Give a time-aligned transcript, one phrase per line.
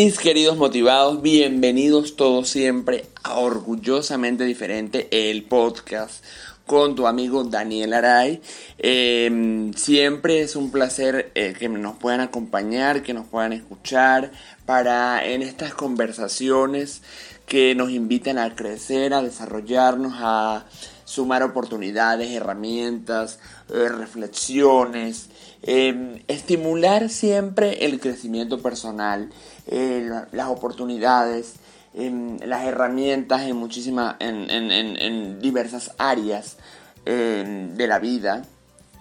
[0.00, 6.24] Mis queridos motivados, bienvenidos todos siempre a Orgullosamente Diferente, el podcast
[6.66, 8.40] con tu amigo Daniel Aray.
[8.78, 14.30] Em, siempre es un placer eh, que nos puedan acompañar, que nos puedan escuchar
[14.66, 17.02] para en estas conversaciones
[17.48, 20.66] que nos invitan a crecer, a desarrollarnos, a
[21.04, 23.40] sumar oportunidades, herramientas,
[23.70, 25.30] eh, reflexiones,
[25.62, 29.30] em, estimular siempre el crecimiento personal,
[29.68, 31.54] eh, las oportunidades,
[31.94, 36.56] em, las herramientas en muchísimas, en, diversas áreas
[37.04, 38.44] em, de la vida.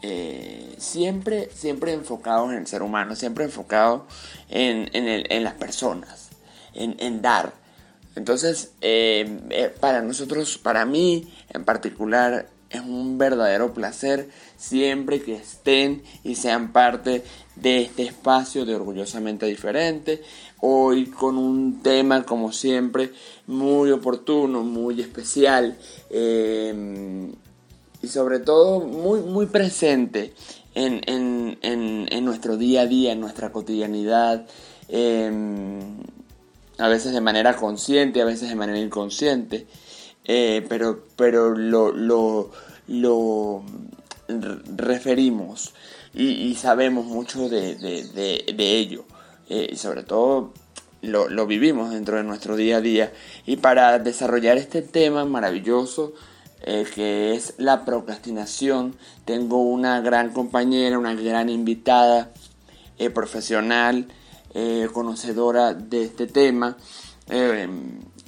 [0.04, 4.04] Eh, siempre, siempre enfocados en el ser humano, siempre enfocados
[4.50, 6.30] en, en las personas,
[6.74, 7.54] en, dar.
[8.16, 8.72] Entonces,
[9.80, 16.72] para nosotros, para mí en particular, es un verdadero placer siempre que estén y sean
[16.74, 17.24] parte
[17.56, 20.22] de este espacio de Orgullosamente Diferente.
[20.60, 23.12] Hoy con un tema, como siempre,
[23.46, 25.78] muy oportuno, muy especial
[26.10, 27.32] em,
[28.02, 30.34] y sobre todo muy, muy presente
[30.74, 34.48] en, nuestro día a día, en nuestra cotidianidad.
[34.90, 35.80] Em,
[36.78, 39.68] a veces de manera consciente, a veces de manera inconsciente.
[40.26, 42.52] Eh, pero, pero lo, lo,
[42.88, 43.64] lo
[44.76, 45.74] referimos
[46.14, 49.06] y, sabemos mucho de, de, ello.
[49.50, 50.54] Eh, y sobre todo
[51.02, 53.14] lo, vivimos dentro de nuestro día a día.
[53.46, 56.14] Y para desarrollar este tema maravilloso
[56.62, 62.32] eh, que es la procrastinación, tengo una gran compañera, una gran invitada
[63.14, 64.08] profesional,
[64.92, 66.78] conocedora de este tema,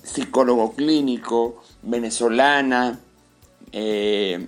[0.04, 3.00] psicólogo clínico, venezolana,
[3.72, 4.48] eh,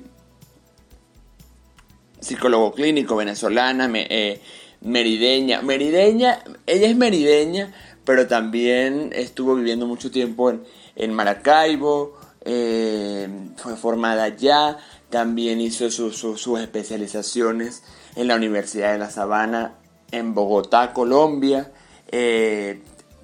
[2.19, 4.41] psicólogo clínico venezolana, eh,
[4.81, 5.61] merideña.
[5.61, 10.53] Merideña, ella es merideña, pero también estuvo viviendo mucho tiempo
[10.95, 14.77] en, Maracaibo, eh, fue formada allá,
[15.09, 17.83] también hizo sus especializaciones
[18.15, 19.75] en la Universidad de La Sabana
[20.11, 21.71] en Bogotá, Colombia,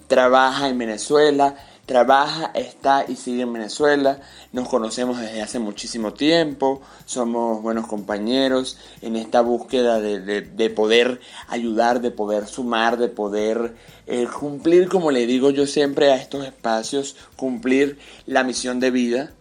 [0.08, 1.56] trabaja en Venezuela,
[1.88, 4.20] trabaja, está y sigue en Venezuela.
[4.52, 12.02] Nos conocemos desde hace muchísimo tiempo, somos buenos compañeros en esta búsqueda de, poder ayudar,
[12.02, 13.76] de poder sumar, de poder
[14.06, 19.32] eh, cumplir, como le digo yo siempre a estos espacios, cumplir la misión de vida.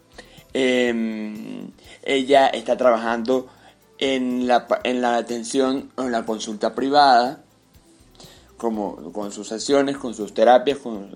[0.54, 1.72] Em,
[2.04, 3.48] ella está trabajando
[3.98, 7.42] en la, en la atención o en la consulta privada,
[8.56, 11.10] como con sus sesiones, con sus terapias, con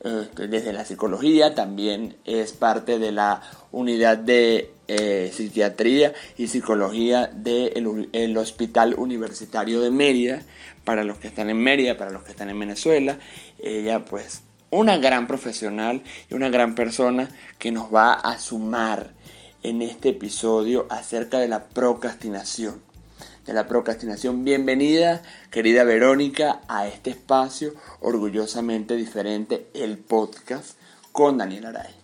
[0.00, 3.42] este, desde la psicología, también es parte de la
[3.72, 10.42] unidad de eh, psiquiatría y psicología del Hospital Universitario de Mérida,
[10.84, 13.18] para los que están en Mérida, para los que están en Venezuela.
[13.58, 17.28] Ella pues una gran profesional y una gran persona
[17.58, 19.12] que nos va a sumar
[19.62, 22.85] en este episodio acerca de la procrastinación
[23.46, 24.44] de la procrastinación.
[24.44, 30.76] Bienvenida, querida Verónica, a este espacio orgullosamente diferente, el podcast
[31.12, 31.94] con Daniel Aray.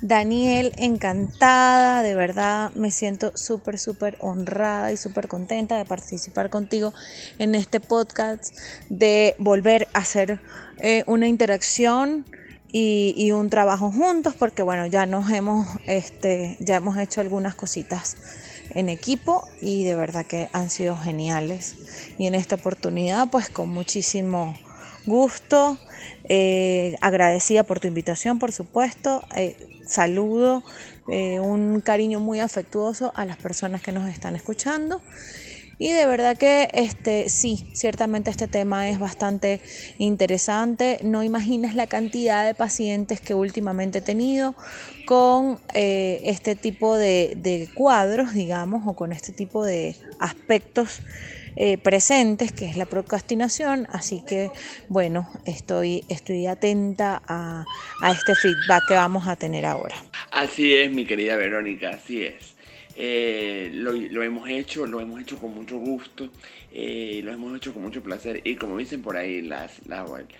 [0.00, 6.92] Daniel, encantada, de verdad me siento súper, súper honrada y súper contenta de participar contigo
[7.38, 8.56] en este podcast,
[8.88, 10.40] de volver a hacer
[10.78, 12.26] eh, una interacción
[12.72, 17.54] y, y, un trabajo juntos, porque bueno, ya nos hemos, este, ya hemos hecho algunas
[17.54, 18.16] cositas
[18.74, 21.76] en equipo y de verdad que han sido geniales.
[22.18, 24.56] Y en esta oportunidad pues con muchísimo
[25.06, 25.78] gusto,
[26.28, 29.22] eh, agradecida por tu invitación, por supuesto.
[29.36, 30.62] Eh, saludo,
[31.08, 35.02] eh, un cariño muy afectuoso a las personas que nos están escuchando.
[35.82, 39.60] Y de verdad que este sí, ciertamente este tema es bastante
[39.98, 41.00] interesante.
[41.02, 44.54] No imaginas la cantidad de pacientes que últimamente he tenido
[45.06, 51.00] con este tipo de, cuadros, digamos, o con este tipo de aspectos
[51.56, 53.88] eh, presentes, que es la procrastinación.
[53.90, 54.52] Así que,
[54.88, 57.64] bueno, estoy atenta a,
[58.08, 59.96] este feedback que vamos a tener ahora.
[60.30, 62.51] Así es, mi querida Verónica, así es.
[62.94, 66.28] Eh, lo, hemos hecho, lo hemos hecho con mucho gusto,
[66.72, 70.32] eh, lo hemos hecho con mucho placer y como dicen por ahí, las, las,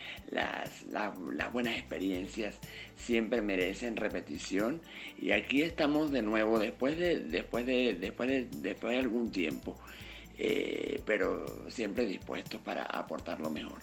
[1.53, 2.59] buenas experiencias
[2.97, 4.83] siempre merecen repetición
[5.19, 9.79] y aquí estamos de nuevo después de, después de, después de, después de algún tiempo
[10.39, 13.79] eh, pero siempre dispuestos para aportar lo mejor.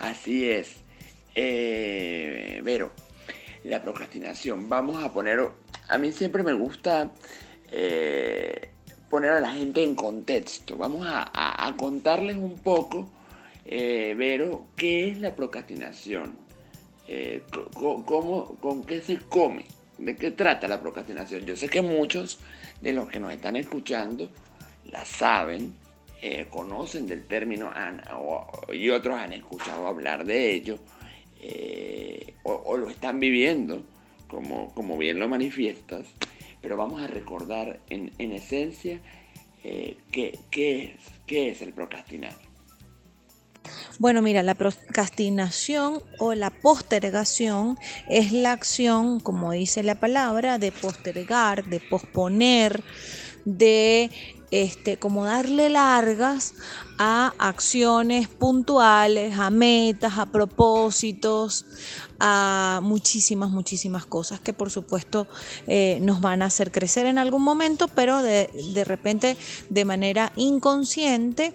[0.00, 0.76] Así es.
[1.34, 2.92] Vero,
[3.64, 4.68] la procrastinación.
[4.68, 5.40] Vamos a poner,
[5.88, 7.10] a mí siempre me gusta
[7.72, 8.70] eh,
[9.10, 10.76] poner a la gente en contexto.
[10.76, 13.08] Vamos a, contarles un poco,
[13.64, 16.36] Vero, qué es la procrastinación.
[17.74, 19.64] cómo, ¿Con qué se come?
[19.98, 21.44] ¿De qué trata la procrastinación?
[21.44, 22.38] Yo sé que muchos
[22.80, 24.30] de los que nos están escuchando
[24.90, 25.74] la saben,
[26.24, 27.72] eh, conocen del término
[28.72, 30.78] y otros han escuchado hablar de ello
[31.40, 33.82] eh, o, lo están viviendo,
[34.28, 36.06] como, como bien lo manifiestas,
[36.62, 39.00] pero vamos a recordar en, esencia
[39.64, 42.34] eh, qué, es, qué es el procrastinar.
[43.98, 47.78] Bueno, mira, la procrastinación o la postergación
[48.08, 52.82] es la acción, como dice la palabra, de postergar, de posponer,
[53.44, 54.10] de
[54.52, 56.54] este, como darle largas
[56.98, 61.64] a acciones puntuales, a metas, a propósitos,
[62.20, 65.26] a muchísimas, muchísimas cosas que por supuesto
[65.66, 69.38] eh, nos van a hacer crecer en algún momento, pero de, repente
[69.70, 71.54] de manera inconsciente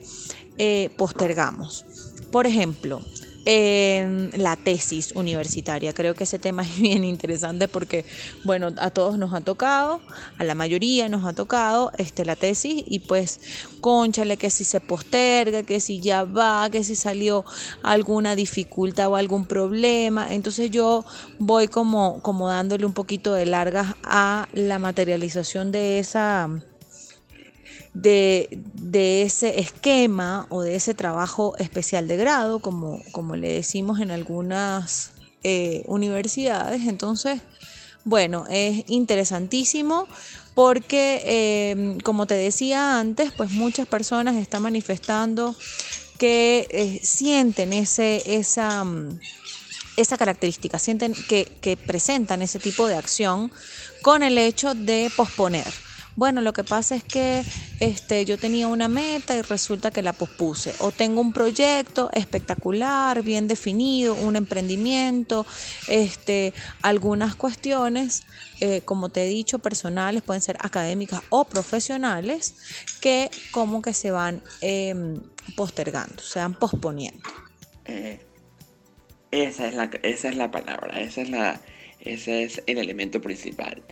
[0.57, 1.85] eh, postergamos.
[2.31, 3.01] Por ejemplo,
[3.47, 5.94] la tesis universitaria.
[5.94, 8.05] Creo que ese tema es bien interesante porque,
[8.44, 10.01] bueno, a todos nos ha tocado,
[10.38, 13.39] a la mayoría nos ha tocado este, la tesis y pues,
[13.79, 17.45] conchale, que si se posterga, que si ya va, que si salió
[17.83, 20.33] alguna dificultad o algún problema.
[20.33, 21.05] Entonces yo
[21.39, 26.50] voy como, como dándole un poquito de largas a la materialización de esa
[28.01, 34.11] de, ese esquema o de ese trabajo especial de grado, como, como le decimos en
[34.11, 35.11] algunas
[35.44, 36.88] eh, universidades.
[36.88, 37.41] Entonces,
[38.03, 40.07] bueno, es interesantísimo
[40.53, 45.55] porque, em, como te decía antes, pues muchas personas están manifestando
[46.17, 48.83] que eh, sienten ese, esa,
[49.97, 53.51] esa característica, sienten que, que presentan ese tipo de acción
[54.01, 55.87] con el hecho de posponer.
[56.17, 57.43] Bueno, lo que pasa es que
[57.79, 60.73] este, yo tenía una meta y resulta que la pospuse.
[60.79, 65.45] O tengo un proyecto espectacular, bien definido, un emprendimiento,
[65.87, 68.23] este, algunas cuestiones,
[68.61, 72.55] eh, como te he dicho, personales, pueden ser académicas o profesionales,
[72.99, 75.21] que como que se van em,
[75.55, 77.29] postergando, se van posponiendo.
[77.85, 78.25] Eh,
[79.29, 81.62] esa, es la, esa es la palabra, esa es la,
[82.00, 83.83] ese es el elemento principal.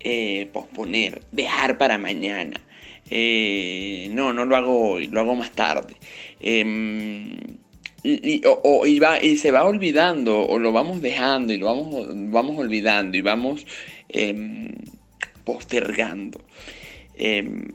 [0.00, 2.60] Eh, posponer, dejar para mañana.
[3.10, 5.96] Eh, no, no lo hago hoy, lo hago más tarde.
[6.40, 7.36] Em,
[8.04, 13.22] y, y, se va olvidando, o lo vamos dejando, y lo vamos, vamos olvidando, y
[13.22, 13.66] vamos
[14.08, 14.72] em,
[15.44, 16.40] postergando.
[17.16, 17.72] Em,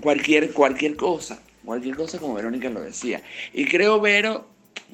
[0.00, 3.22] cualquier, cualquier cosa, cualquier cosa como Verónica lo decía.
[3.54, 4.46] Y creo, Vero,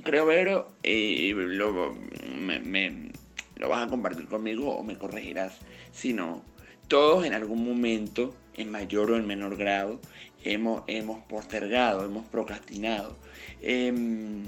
[0.05, 1.97] creo, Vero, y lo,
[2.39, 3.11] me,
[3.57, 5.59] lo vas a compartir conmigo o me corregirás
[5.93, 6.43] si no.
[6.89, 10.01] Todos en algún momento, en mayor o en menor grado,
[10.45, 13.17] hemos, hemos postergado, hemos procrastinado
[13.61, 14.45] em,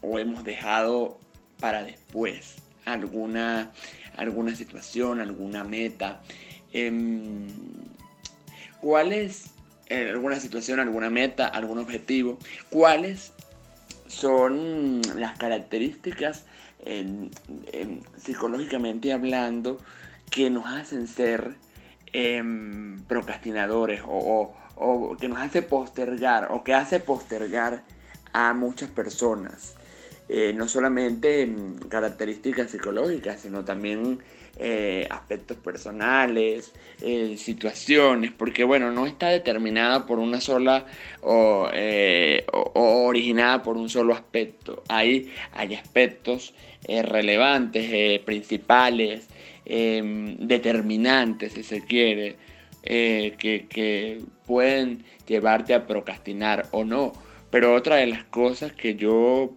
[0.00, 1.18] o hemos dejado
[1.60, 3.70] para después alguna,
[4.16, 6.22] alguna situación, alguna meta.
[6.72, 7.46] Em,
[8.80, 9.50] ¿Cuál es
[9.86, 12.38] eh, alguna situación, alguna meta, algún objetivo?
[12.68, 13.32] ¿Cuáles
[14.08, 16.44] son las características
[18.16, 19.78] psicológicamente hablando,
[20.30, 21.54] que nos hacen ser
[22.12, 24.54] em, procrastinadores o,
[25.20, 27.84] que nos hace postergar o que hace postergar
[28.32, 29.74] a muchas personas.
[30.28, 31.54] eh, no solamente
[31.88, 34.20] características psicológicas, sino también
[34.58, 40.86] eh, aspectos personales, eh, situaciones, porque bueno, no está determinada por una sola
[41.22, 41.68] o,
[42.74, 44.82] originada por un solo aspecto.
[44.88, 46.54] Hay, hay aspectos
[46.86, 49.28] relevantes, principales,
[49.64, 52.36] em, determinantes, si se quiere,
[52.82, 57.12] que pueden llevarte a procrastinar o no.
[57.50, 59.54] Pero otra de las cosas que yo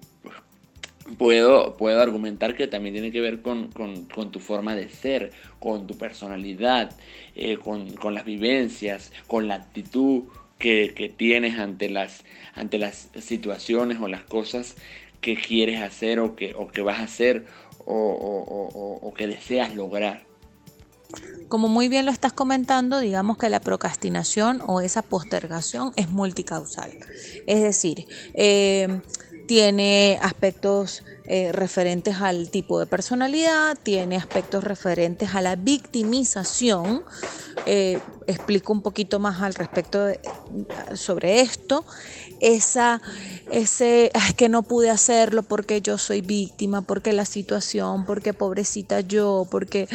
[1.17, 3.69] puedo, puedo argumentar que también tiene que ver con,
[4.31, 6.95] tu forma de ser, con tu personalidad,
[7.35, 10.23] eh, con, las vivencias, con la actitud
[10.57, 12.23] que, tienes ante las,
[12.53, 14.75] ante las situaciones o las cosas
[15.21, 17.45] que quieres hacer o que, o que vas a hacer
[17.85, 20.27] o, o que deseas lograr.
[21.47, 26.91] Como muy bien lo estás comentando, digamos que la procrastinación o esa postergación es multicausal.
[27.45, 28.99] Es decir, eh,
[29.47, 37.03] tiene aspectos eh, referentes al tipo de personalidad, tiene aspectos referentes a la victimización.
[37.65, 40.07] Eh, explico un poquito más al respecto
[40.93, 41.85] sobre esto.
[42.39, 43.01] Esa,
[43.51, 49.01] ese, es que no pude hacerlo porque yo soy víctima, porque la situación, porque pobrecita
[49.01, 49.87] yo, porque,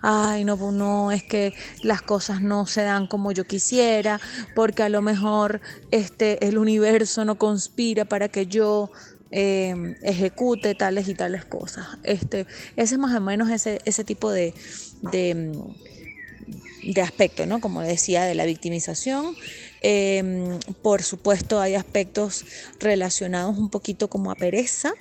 [0.00, 4.20] ay, no, no, es que las cosas no se dan como yo quisiera,
[4.54, 8.90] porque a lo mejor este, el universo no conspira para que yo
[9.30, 11.86] eh, ejecute tales y tales cosas.
[12.02, 12.46] Este,
[12.76, 14.54] ese es más o menos ese, ese tipo de,
[15.02, 15.52] de,
[16.82, 17.60] de aspecto, ¿no?
[17.60, 19.36] Como decía, de la victimización.
[19.82, 22.44] Em, por supuesto, hay aspectos
[22.78, 24.92] relacionados un poquito como a pereza,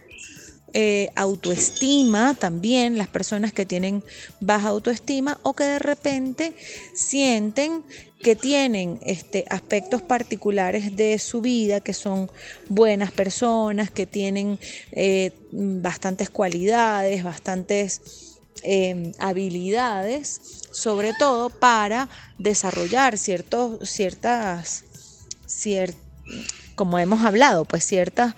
[0.74, 4.04] eh, autoestima también, las personas que tienen
[4.40, 6.54] baja autoestima o que de repente
[6.94, 7.84] sienten
[8.22, 12.30] que tienen este, aspectos particulares de su vida, que son
[12.68, 14.60] buenas personas, que tienen
[14.92, 18.02] eh, bastantes cualidades, bastantes
[18.64, 24.84] em, habilidades, sobre todo para desarrollar ciertos, ciertas,
[26.76, 28.36] como hemos hablado, pues ciertas,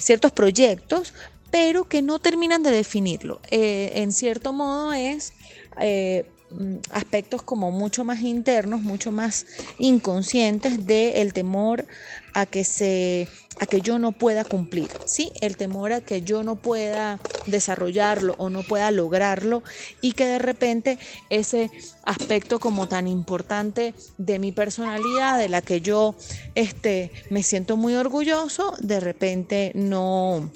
[0.00, 1.14] ciertos proyectos,
[1.50, 3.40] pero que no terminan de definirlo.
[3.50, 5.32] Eh, en cierto modo es
[5.80, 9.46] eh, mm, aspectos como mucho más internos, mucho más
[9.78, 11.86] inconscientes del temor
[12.34, 13.28] a que se
[13.60, 15.32] a que yo no pueda cumplir, ¿sí?
[15.42, 19.62] El temor a que yo no pueda desarrollarlo o no pueda lograrlo
[20.00, 21.70] y que de repente ese
[22.04, 26.14] aspecto como tan importante de mi personalidad, de la que yo
[26.54, 30.50] este, me siento muy orgulloso, de repente no,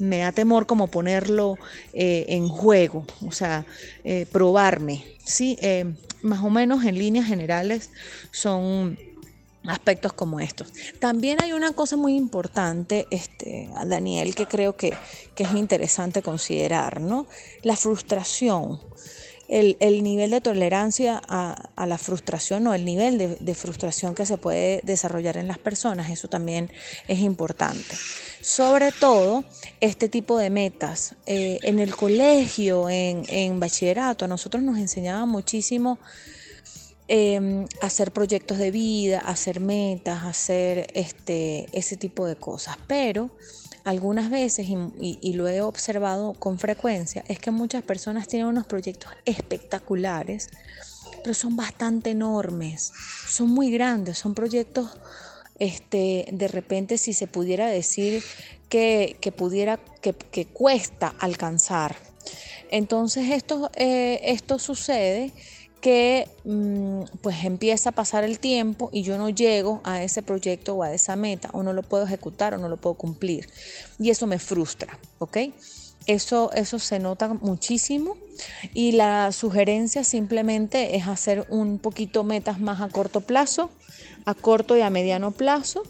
[0.00, 1.58] me da temor como ponerlo
[1.92, 3.66] eh, en juego, o sea,
[4.02, 5.56] eh, probarme, ¿sí?
[5.60, 5.92] Eh,
[6.22, 7.90] más o menos en líneas generales
[8.30, 8.98] son
[9.66, 10.72] aspectos como estos.
[10.98, 14.94] También hay una cosa muy importante, este, Daniel, que creo que,
[15.36, 17.26] es interesante considerar, ¿no?
[17.62, 18.78] La frustración.
[19.48, 24.36] El, nivel de tolerancia a, la frustración o el nivel de, de, frustración que se
[24.36, 26.70] puede desarrollar en las personas, eso también
[27.08, 27.96] es importante.
[28.40, 29.44] Sobre todo,
[29.80, 31.14] este tipo de metas.
[31.26, 35.98] Eh, en el colegio, en, bachillerato, a nosotros nos enseñaba muchísimo
[37.06, 42.78] em, hacer proyectos de vida, hacer metas, hacer este, ese tipo de cosas.
[42.86, 43.30] Pero
[43.84, 48.66] algunas veces, y, y, lo he observado con frecuencia, es que muchas personas tienen unos
[48.66, 50.48] proyectos espectaculares,
[51.22, 52.92] pero son bastante enormes,
[53.28, 54.88] son muy grandes, son proyectos
[55.60, 58.24] este, de repente si se pudiera decir
[58.68, 61.94] que, pudiera, que, cuesta alcanzar.
[62.70, 65.32] Entonces esto, eh, esto sucede
[65.80, 70.74] que mm, pues empieza a pasar el tiempo y yo no llego a ese proyecto
[70.74, 73.48] o a esa meta o no lo puedo ejecutar o no lo puedo cumplir
[73.98, 75.38] y eso me frustra, ¿ok?
[76.06, 78.16] Eso, eso se nota muchísimo
[78.74, 83.70] y la sugerencia simplemente es hacer un poquito metas más a corto plazo
[84.24, 85.82] a corto y a mediano plazo,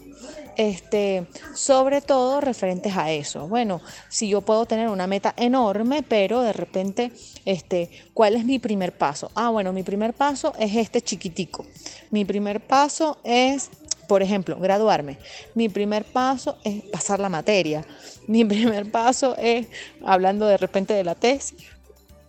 [0.57, 3.47] este, sobre todo referentes a eso.
[3.47, 7.11] Bueno, si yo puedo tener una meta enorme, pero de repente,
[7.45, 9.31] este, ¿cuál es mi primer paso?
[9.35, 11.65] Ah, bueno, mi primer paso es este chiquitico.
[12.09, 13.69] Mi primer paso es,
[14.11, 15.17] por ejemplo, graduarme.
[15.55, 17.85] Mi primer paso es pasar la materia.
[18.27, 19.67] Mi primer paso es,
[20.03, 21.55] hablando de repente de la tesis,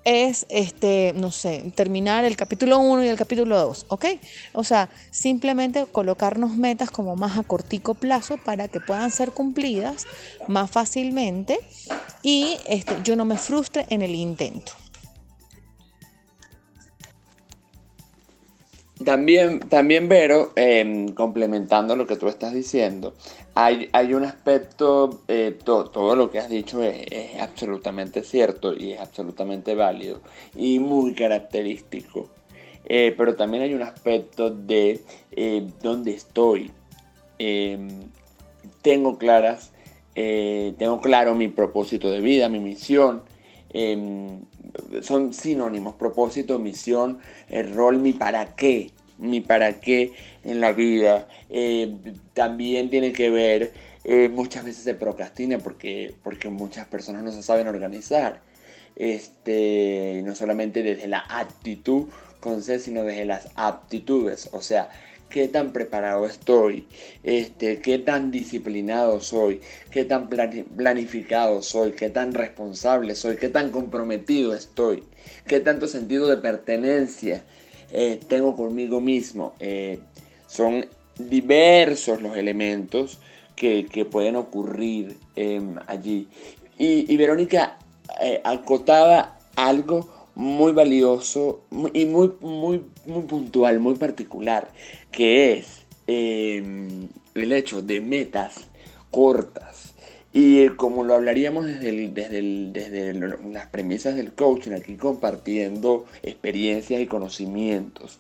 [0.05, 4.05] es, este, no sé, terminar el capítulo 1 y el capítulo 2, ¿ok?
[4.53, 10.07] O sea, simplemente colocarnos metas como más a cortico plazo para que puedan ser cumplidas
[10.47, 11.59] más fácilmente
[12.23, 14.71] y este, yo no me frustre en el intento.
[19.04, 23.14] También, también Vero, em, complementando lo que tú estás diciendo,
[23.54, 27.06] hay, hay un aspecto, eh, todo lo que has dicho es,
[27.40, 30.21] absolutamente cierto y es absolutamente válido
[30.54, 32.28] y muy característico.
[32.85, 36.71] Eh, pero también hay un aspecto de eh, dónde estoy.
[37.38, 37.88] Em,
[38.82, 39.73] tengo claras,
[40.14, 43.23] tengo claro mi propósito de vida, mi misión.
[43.71, 44.42] Em,
[45.02, 50.12] son sinónimos, propósito, misión, el rol, mi para qué, mi para qué
[50.45, 51.29] en la vida.
[51.50, 51.95] Eh,
[52.35, 53.73] también tiene que ver,
[54.05, 58.41] eh, muchas veces se procrastina porque, porque muchas personas no se saben organizar.
[58.95, 62.09] Este, no solamente desde la actitud
[62.41, 64.50] con C, sino desde las aptitudes.
[64.52, 64.91] O sea,
[65.33, 66.87] qué tan preparado estoy,
[67.25, 69.61] este, qué tan disciplinado soy,
[69.91, 75.03] qué tan planificado soy, qué tan responsable soy, qué tan comprometido estoy,
[75.47, 77.43] qué tanto sentido de pertenencia
[77.91, 79.55] eh, tengo conmigo mismo.
[79.59, 79.99] Eh,
[80.47, 80.87] son
[81.19, 83.19] diversos los elementos
[83.57, 86.29] que, pueden ocurrir em, allí.
[86.79, 87.79] Y, Verónica
[88.21, 91.62] eh, acotaba algo muy valioso
[91.93, 94.71] y muy, muy, muy puntual, muy particular,
[95.11, 98.69] que es em, el hecho de metas
[99.11, 99.95] cortas.
[100.35, 103.12] Y como lo hablaríamos desde, desde,
[103.53, 108.19] las premisas del coaching, aquí compartiendo experiencias y conocimientos,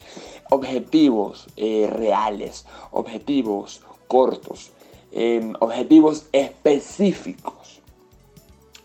[0.50, 4.72] objetivos eh, reales, objetivos cortos,
[5.10, 7.61] em, objetivos específicos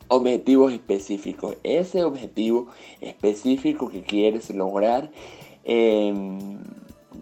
[0.08, 1.56] objetivos específicos.
[1.64, 2.68] Ese objetivo
[3.02, 5.10] específico que quieres lograr
[5.64, 6.60] em,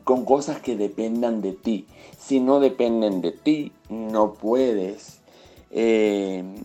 [0.03, 1.85] con cosas que dependan de ti.
[2.17, 5.19] Si no dependen de ti, no puedes.
[5.71, 6.55] Em,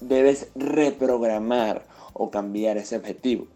[0.00, 3.46] debes reprogramar o cambiar ese objetivo.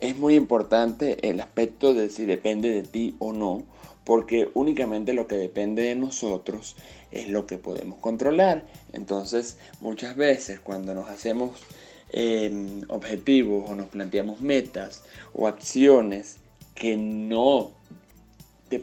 [0.00, 3.64] Es muy importante el aspecto de si depende de ti o no,
[4.04, 6.76] porque únicamente lo que depende de nosotros
[7.10, 8.64] es lo que podemos controlar.
[8.92, 11.60] Entonces, muchas veces cuando nos hacemos
[12.10, 16.38] em, objetivos o nos planteamos metas o acciones
[16.74, 17.72] que no,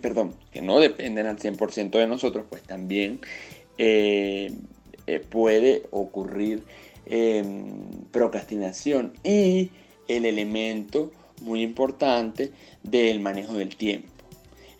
[0.02, 3.22] perdón, que no dependen al 100% de nosotros, pues también
[3.78, 4.52] eh,
[5.08, 6.64] eh, puede ocurrir
[7.06, 7.80] em,
[8.12, 9.72] procrastinación y
[10.08, 12.52] el elemento muy importante
[12.84, 14.15] del manejo del tiempo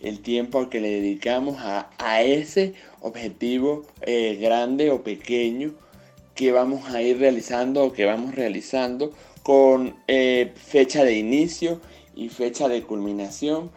[0.00, 1.90] el tiempo que le dedicamos a,
[2.22, 5.74] ese objetivo eh, grande o pequeño
[6.34, 11.80] que vamos a ir realizando o que vamos realizando con eh, fecha de inicio
[12.14, 13.70] y fecha de culminación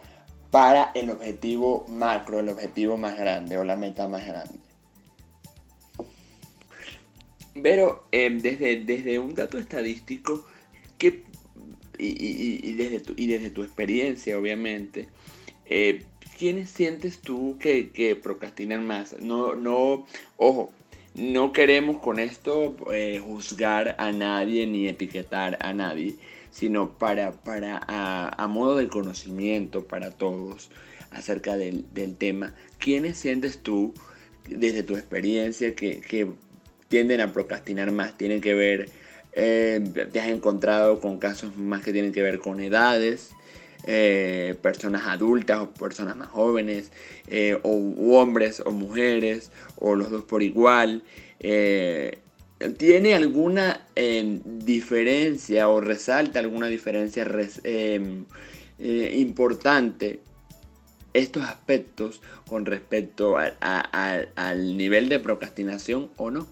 [0.50, 4.58] para el objetivo macro, el objetivo más grande o la meta más grande.
[7.62, 10.44] Pero eh, desde, desde un dato estadístico
[10.98, 11.24] que,
[11.98, 15.08] y, desde tu, y desde tu experiencia, obviamente,
[16.40, 19.14] ¿quiénes sientes tú que, procrastinan más?
[19.20, 20.06] No, no,
[20.38, 20.72] ojo,
[21.14, 26.16] no queremos con esto eh, juzgar a nadie ni etiquetar a nadie,
[26.50, 30.70] sino para, para a, modo de conocimiento para todos
[31.10, 31.84] acerca del,
[32.16, 32.54] tema.
[32.78, 33.92] ¿Quiénes sientes tú,
[34.48, 36.32] desde tu experiencia, que,
[36.88, 38.16] tienden a procrastinar más?
[38.16, 38.88] Tienen que ver,
[39.34, 43.34] eh, te has encontrado con casos más que tienen que ver con edades,
[43.84, 46.92] eh, personas adultas o personas más jóvenes,
[47.28, 51.02] eh, o hombres o mujeres, o los dos por igual.
[51.38, 52.18] Eh,
[52.76, 53.86] ¿Tiene alguna
[54.44, 57.26] diferencia o resalta alguna diferencia
[57.64, 58.26] em,
[58.78, 60.20] importante
[61.14, 66.46] estos aspectos con respecto al nivel de procrastinación o no?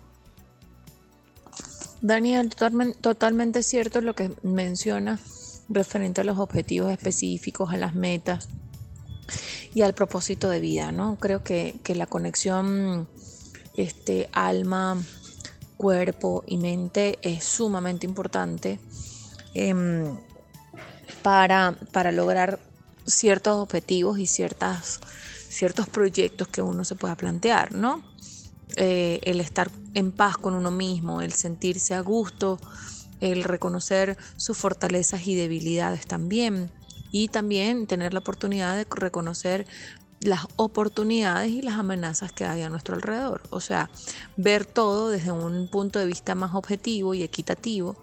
[2.01, 2.55] Daniel,
[3.03, 5.19] totalmente cierto lo que menciona
[5.69, 8.49] referente a los objetivos específicos, a las metas
[9.75, 11.17] y al propósito de vida, ¿no?
[11.17, 13.09] Creo que, la conexión
[13.77, 14.97] este, alma,
[15.77, 18.81] cuerpo y mente es sumamente importante
[19.55, 20.17] em,
[21.23, 22.59] para, para lograr
[23.07, 25.01] ciertos objetivos y ciertas,
[25.49, 28.03] ciertos proyectos que uno se pueda plantear, ¿no?
[28.77, 32.59] Eh, el estar en paz con uno mismo, el sentirse a gusto
[33.21, 36.71] el reconocer sus fortalezas y debilidades también
[37.11, 39.67] y también tener la oportunidad de reconocer
[40.21, 43.43] las oportunidades y las amenazas que hay a nuestro alrededor.
[43.51, 43.91] O sea,
[44.37, 47.97] ver todo desde un punto de vista más objetivo y equitativo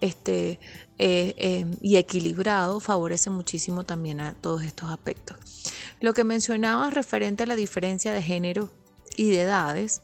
[0.00, 0.60] este,
[0.98, 5.36] eh, eh, y equilibrado favorece muchísimo también a todos estos aspectos.
[6.00, 8.70] Lo que mencionabas referente a la diferencia de género
[9.16, 10.02] y de edades,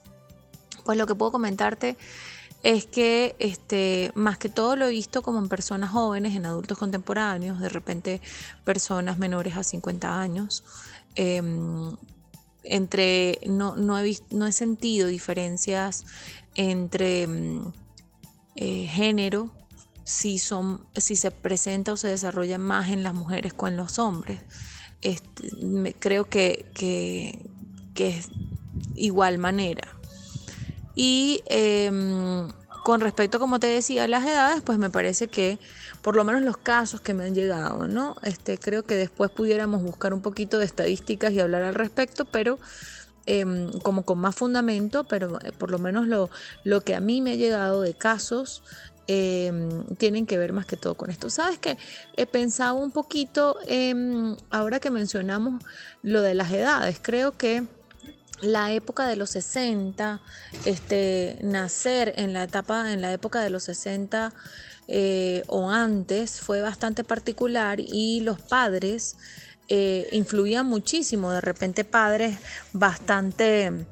[0.84, 1.96] pues lo que puedo comentarte
[2.64, 6.78] es que este, más que todo lo he visto como en personas jóvenes, en adultos
[6.78, 8.22] contemporáneos, de repente
[8.64, 10.64] personas menores a 50 años.
[11.14, 11.94] Em,
[12.64, 16.06] entre, no, no, he no he sentido diferencias
[16.54, 17.72] entre mm,
[18.56, 19.50] eh, género,
[20.04, 23.98] si, son, si se presenta o se desarrolla más en las mujeres que en los
[23.98, 24.40] hombres.
[25.02, 27.46] Este, creo que, que,
[27.94, 28.30] que es
[28.94, 29.93] igual manera.
[30.94, 32.48] Y em,
[32.84, 35.58] con respecto, como te decía, a las edades, pues me parece que
[36.02, 38.16] por lo menos los casos que me han llegado, ¿no?
[38.22, 42.58] Este, creo que después pudiéramos buscar un poquito de estadísticas y hablar al respecto, pero
[43.26, 46.28] em, como con más fundamento, pero eh, por lo menos lo,
[46.62, 48.62] lo que a mí me ha llegado de casos
[49.06, 51.30] em, tienen que ver más que todo con esto.
[51.30, 51.78] Sabes que
[52.16, 53.56] he pensado un poquito,
[54.50, 55.62] ahora que mencionamos
[56.02, 57.64] lo de las edades, creo que
[58.40, 60.20] la época de los 60,
[60.64, 64.32] este, nacer en la etapa, en la época de los 60
[64.86, 69.16] eh, o antes fue bastante particular y los padres
[69.68, 72.36] eh, influían muchísimo, de repente padres
[72.74, 73.86] bastante,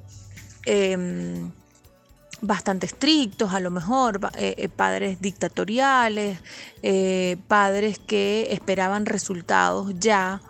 [0.67, 1.51] em,
[2.43, 6.39] bastante estrictos, a lo mejor, eh, padres dictatoriales,
[7.49, 10.43] padres que esperaban resultados ya.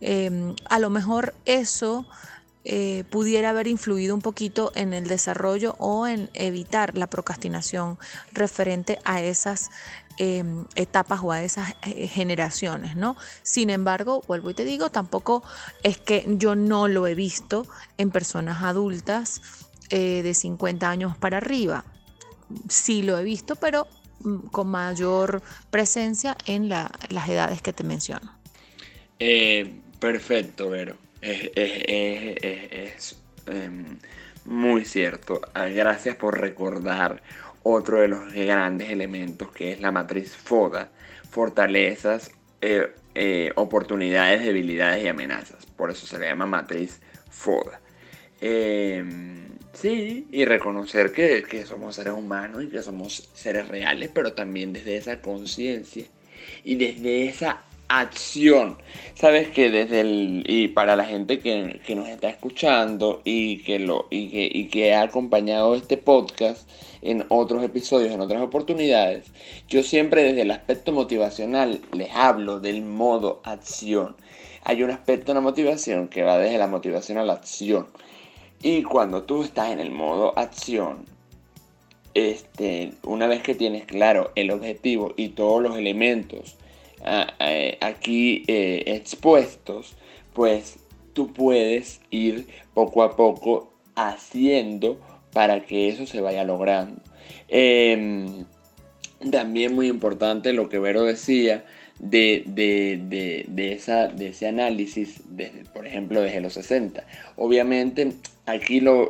[0.00, 2.06] Em, a lo mejor eso
[2.62, 7.98] eh, pudiera haber influido un poquito en el desarrollo o en evitar la procrastinación
[8.32, 9.70] referente a esas
[10.18, 13.16] em, etapas o a esas eh, generaciones, ¿no?
[13.42, 15.42] Sin embargo, vuelvo y te digo, tampoco
[15.82, 19.40] es que yo no lo he visto en personas adultas
[19.88, 21.86] eh, de 50 años para arriba.
[22.68, 23.88] Sí lo he visto, pero
[24.22, 26.90] mm, con mayor presencia en las
[27.26, 28.30] edades que te menciono.
[29.98, 31.09] perfecto, Vero.
[31.22, 33.98] Es, em,
[34.44, 35.40] muy cierto.
[35.54, 37.22] Ah, gracias por recordar
[37.62, 40.90] otro de los grandes elementos que es la matriz FODA.
[41.30, 45.66] Fortalezas, eh, eh, oportunidades, debilidades y amenazas.
[45.66, 47.80] Por eso se le llama matriz FODA.
[48.40, 54.32] Em, sí, y reconocer que, que somos seres humanos y que somos seres reales, pero
[54.32, 56.06] también desde esa conciencia
[56.64, 58.78] y desde esa acción.
[59.14, 64.06] Sabes que desde el, y para la gente que, nos está escuchando y que, lo,
[64.10, 66.68] y que, y que ha acompañado este podcast
[67.02, 69.26] en otros episodios, en otras oportunidades,
[69.68, 74.16] yo siempre desde el aspecto motivacional les hablo del modo acción.
[74.62, 77.88] Hay un aspecto de la motivación que va desde la motivación a la acción.
[78.62, 81.06] Y cuando tú estás en el modo acción,
[82.14, 86.56] este, una vez que tienes claro el objetivo y todos los elementos
[87.80, 89.94] aquí eh, expuestos,
[90.32, 90.78] pues
[91.12, 95.00] tú puedes ir poco a poco haciendo
[95.32, 97.00] para que eso se vaya logrando.
[97.48, 98.44] Em,
[99.30, 101.64] también muy importante lo que Vero decía
[101.98, 102.44] de,
[103.56, 105.20] esa, de ese análisis,
[105.74, 107.04] por ejemplo, desde los 60.
[107.36, 108.12] Obviamente
[108.46, 109.08] aquí lo,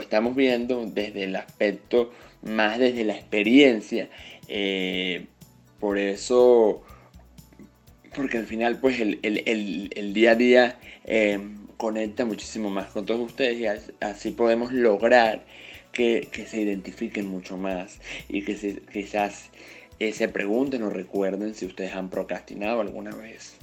[0.00, 2.10] estamos viendo desde el aspecto
[2.42, 4.08] más desde la experiencia.
[4.48, 5.26] Eh,
[5.78, 6.82] por eso
[8.14, 11.38] porque al final pues el, día a día eh,
[11.76, 13.66] conecta muchísimo más con todos ustedes y
[14.04, 15.44] así podemos lograr
[15.92, 19.50] que, se identifiquen mucho más y que quizás
[19.98, 23.54] eh, se pregunten o recuerden si ustedes han procrastinado alguna vez.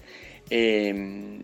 [0.49, 1.41] Em,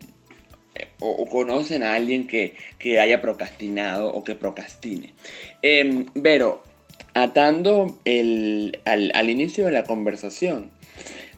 [0.99, 2.55] o, conocen a alguien que,
[2.99, 5.13] haya procrastinado o que procrastine.
[5.61, 6.63] Eh, pero
[7.13, 10.71] atando el, al, al inicio de la conversación,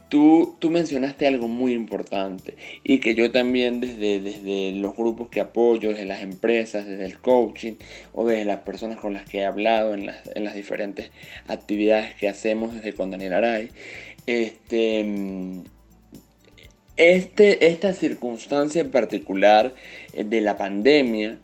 [0.10, 5.42] Tú, tú, mencionaste algo muy importante y que yo también desde, desde los grupos que
[5.42, 7.74] apoyo, desde las empresas, desde el coaching
[8.14, 11.12] o desde las personas con las que he hablado en las, en las diferentes
[11.48, 13.70] actividades que hacemos desde con Daniel Aray,
[14.28, 15.06] este,
[16.98, 19.74] este, esta circunstancia en particular
[20.14, 21.38] eh, de la pandemia,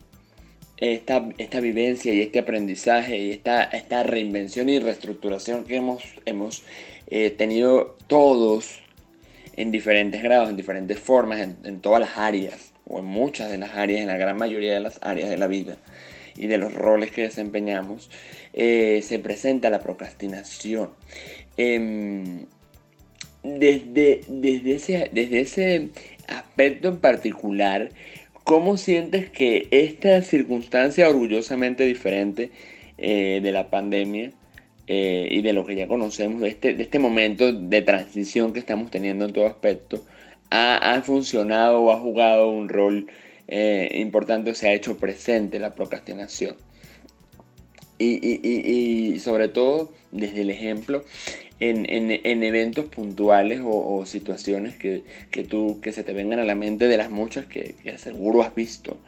[0.78, 6.64] esta, esta vivencia y este aprendizaje y esta, esta reinvención y reestructuración que hemos, hemos
[7.08, 8.80] he tenido todos
[9.56, 13.72] en diferentes grados, en diferentes formas, en, todas las áreas, o en muchas de las
[13.74, 15.76] áreas, en la gran mayoría de las áreas de la vida
[16.36, 18.10] y de los roles que desempeñamos,
[18.52, 20.90] eh, se presenta la procrastinación.
[21.56, 22.46] Em,
[23.44, 25.88] desde, desde, ese, desde ese
[26.26, 27.90] aspecto en particular,
[28.42, 32.50] ¿cómo sientes que esta circunstancia orgullosamente diferente
[32.98, 34.32] eh, de la pandemia
[34.86, 38.58] eh, y de lo que ya conocemos, de este, de este momento de transición que
[38.58, 40.04] estamos teniendo en todo aspecto,
[40.50, 43.06] ha, funcionado o ha jugado un rol
[43.48, 46.56] eh, importante o se ha hecho presente la procrastinación.
[47.98, 51.04] y, sobre todo desde el ejemplo
[51.60, 55.02] en, eventos puntuales o, situaciones que,
[55.48, 58.98] tú, que se te vengan a la mente de las muchas que, seguro has visto,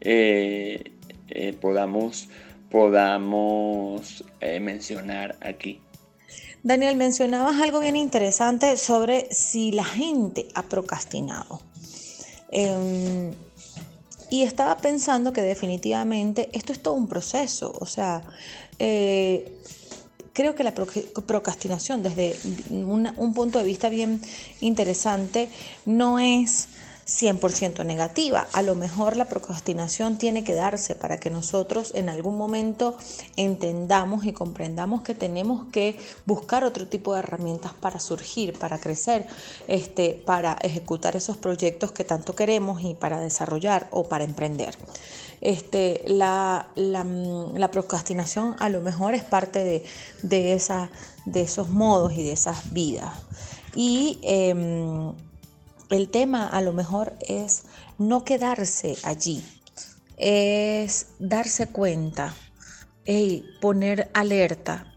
[0.00, 0.92] eh,
[1.28, 2.28] eh, podamos,
[2.70, 5.80] podamos eh, mencionar aquí.
[6.62, 11.60] Daniel, mencionabas algo bien interesante sobre si la gente ha procrastinado.
[12.50, 13.32] Em,
[14.30, 17.72] y estaba pensando que definitivamente esto es todo un proceso.
[17.80, 18.22] O sea,
[18.80, 19.60] eh,
[20.32, 22.36] creo que la procrastinación desde
[22.70, 24.20] un punto de vista bien
[24.60, 25.48] interesante
[25.84, 26.68] no es
[27.06, 28.48] 100% negativa.
[28.52, 32.96] A lo mejor la procrastinación tiene que darse para que nosotros en algún momento
[33.36, 39.26] entendamos y comprendamos que tenemos que buscar otro tipo de herramientas para surgir, para crecer,
[39.68, 44.76] este, para ejecutar esos proyectos que tanto queremos y para desarrollar o para emprender.
[45.40, 49.84] Este, la, la, procrastinación a lo mejor es parte de,
[50.22, 50.60] de,
[51.26, 53.12] de esos modos y de esas vidas.
[53.74, 55.12] Y em,
[55.90, 57.64] el tema a lo mejor es
[57.98, 59.44] no quedarse allí,
[60.16, 62.34] es darse cuenta,
[63.06, 64.92] y poner alerta.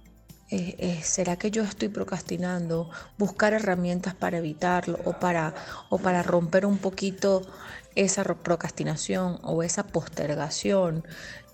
[0.51, 2.89] Eh, eh, ¿Será que yo estoy procrastinando?
[3.19, 5.53] Buscar herramientas para evitarlo o para,
[5.89, 7.43] o para romper un poquito
[7.95, 11.05] esa procrastinación o esa postergación.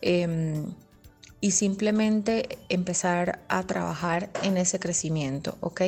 [0.02, 0.74] Em,
[1.41, 5.82] y simplemente empezar a trabajar en ese crecimiento, ¿ok?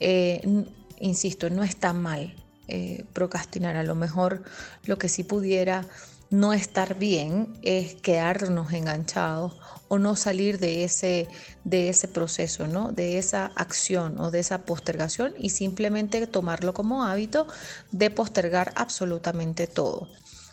[0.00, 0.66] Eh,
[0.98, 2.34] insisto, no está mal,
[2.68, 3.76] eh, procrastinar.
[3.76, 4.42] A lo mejor
[4.84, 5.86] lo que sí pudiera
[6.30, 11.28] no estar bien es quedarnos enganchados o no salir de ese,
[11.64, 12.90] de ese proceso, ¿no?
[12.90, 17.46] de esa acción o de esa postergación y simplemente tomarlo como hábito
[17.90, 20.08] de postergar absolutamente todo.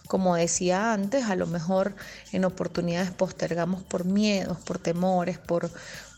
[0.09, 1.93] Como decía antes, a lo mejor
[2.31, 5.69] en oportunidades postergamos por miedos, por temores, por,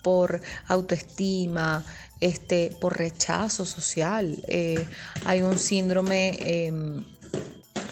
[0.01, 1.83] por autoestima,
[2.21, 4.41] este, por rechazo social.
[4.47, 4.87] Eh,
[5.25, 7.03] hay un síndrome em,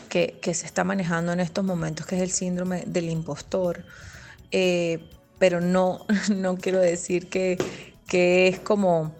[0.07, 3.83] que, se está manejando en estos momentos, que es el síndrome del impostor.
[4.51, 5.03] Eh,
[5.37, 7.57] pero no, no quiero decir que,
[8.07, 9.15] que, es como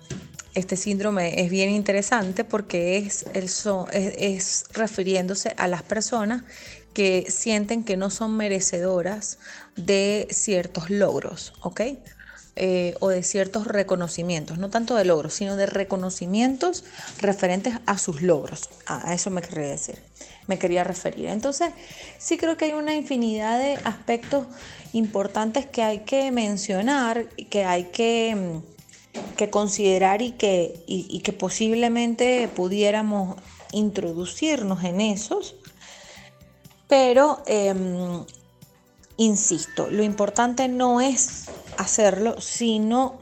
[0.55, 3.49] este síndrome es bien interesante porque es, el
[3.93, 6.43] es refiriéndose a las personas
[6.93, 9.38] que sienten que no son merecedoras
[9.75, 11.81] de ciertos logros, ¿ok?
[12.62, 16.83] Eh, o de ciertos reconocimientos, no tanto de logros, sino de reconocimientos
[17.21, 18.69] referentes a sus logros.
[18.85, 19.97] A eso me quería decir,
[20.45, 21.27] me quería referir.
[21.27, 21.69] Entonces,
[22.17, 24.45] sí creo que hay una infinidad de aspectos
[24.91, 28.78] importantes que hay que mencionar, que hay que, mm,
[29.38, 33.38] que considerar y que, y, que posiblemente pudiéramos
[33.72, 35.56] introducirnos en esos.
[36.88, 38.26] Pero em,
[39.17, 41.45] insisto, lo importante no es
[41.78, 43.19] hacerlo, sino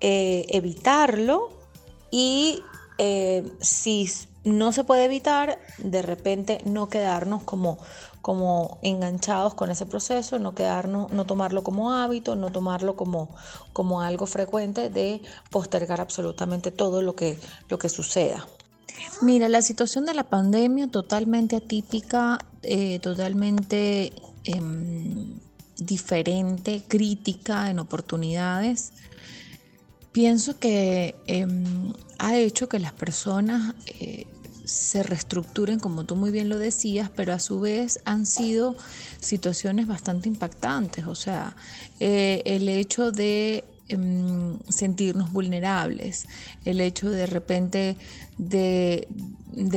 [0.00, 1.50] eh, evitarlo
[2.10, 2.62] y
[2.98, 4.10] eh, si
[4.44, 7.78] no se puede evitar, de repente no quedarnos como,
[8.24, 13.28] como enganchados con ese proceso, no quedarnos, no tomarlo como hábito, no tomarlo como,
[13.74, 18.48] como algo frecuente de postergar absolutamente todo lo que, lo que suceda.
[19.20, 25.38] Mira, la situación de la pandemia totalmente atípica, eh, totalmente em,
[25.76, 28.94] diferente, crítica en oportunidades,
[30.12, 34.26] pienso que em, ha hecho que las personas eh,
[34.64, 38.76] se reestructuren, como tú muy bien lo decías, pero a su vez han sido
[39.20, 41.06] situaciones bastante impactantes.
[41.06, 41.56] O sea,
[42.00, 46.26] eh, el hecho de Em, sentirnos vulnerables,
[46.64, 47.98] el hecho de repente
[48.38, 49.06] de,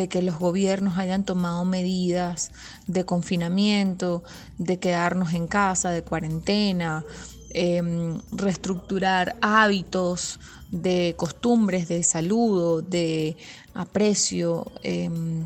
[0.10, 2.52] que los gobiernos hayan tomado medidas
[2.88, 4.24] de confinamiento,
[4.60, 7.04] de quedarnos en casa, de cuarentena,
[7.50, 10.40] em, reestructurar hábitos
[10.72, 13.38] de costumbres, de saludo, de
[13.74, 15.46] aprecio, em,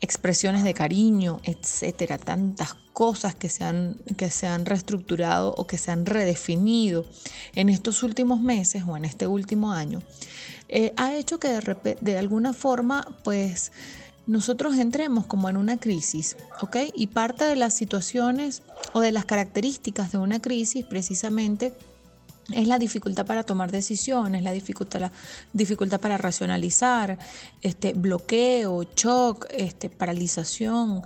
[0.00, 5.78] expresiones de cariño, etcétera, tantas cosas que se, han, que se han reestructurado o que
[5.78, 7.06] se han redefinido
[7.54, 10.02] en estos últimos meses o en este último año,
[10.68, 13.72] eh, ha hecho que de, de alguna forma, pues,
[14.26, 16.76] nosotros entremos como en una crisis, ¿ok?
[16.94, 21.72] Y parte de las situaciones o de las características de una crisis precisamente
[22.54, 25.12] es la dificultad para tomar decisiones, la dificultad, la
[25.52, 27.18] dificultad para racionalizar,
[27.62, 31.02] este, bloqueo, shock, este, paralización,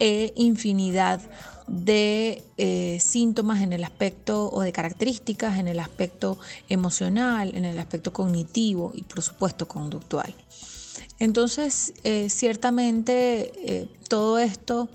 [0.00, 1.20] e infinidad
[1.68, 6.38] de eh, síntomas en el aspecto o de características en el aspecto
[6.68, 10.34] emocional, en el aspecto cognitivo y por supuesto conductual.
[11.18, 14.88] Entonces, eh, ciertamente eh, todo esto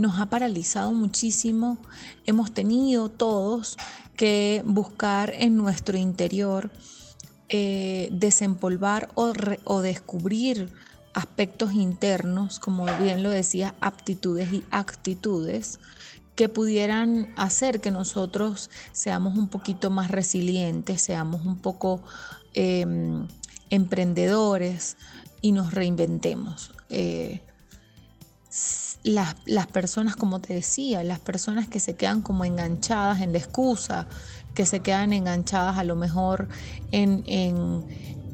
[0.00, 1.78] nos ha paralizado muchísimo.
[2.24, 3.76] Hemos tenido todos
[4.16, 6.70] que buscar en nuestro interior
[7.50, 10.72] eh, desempolvar o, descubrir
[11.12, 15.80] aspectos internos, como bien lo decía, aptitudes y actitudes
[16.34, 22.02] que pudieran hacer que nosotros seamos un poquito más resilientes, seamos un poco
[22.54, 23.26] em,
[23.68, 24.96] emprendedores
[25.42, 26.72] y nos reinventemos.
[26.88, 27.42] Eh,
[29.02, 33.38] las, las, personas, como te decía, las personas que se quedan como enganchadas en la
[33.38, 34.06] excusa,
[34.54, 36.48] que se quedan enganchadas a lo mejor
[36.90, 37.84] en, en,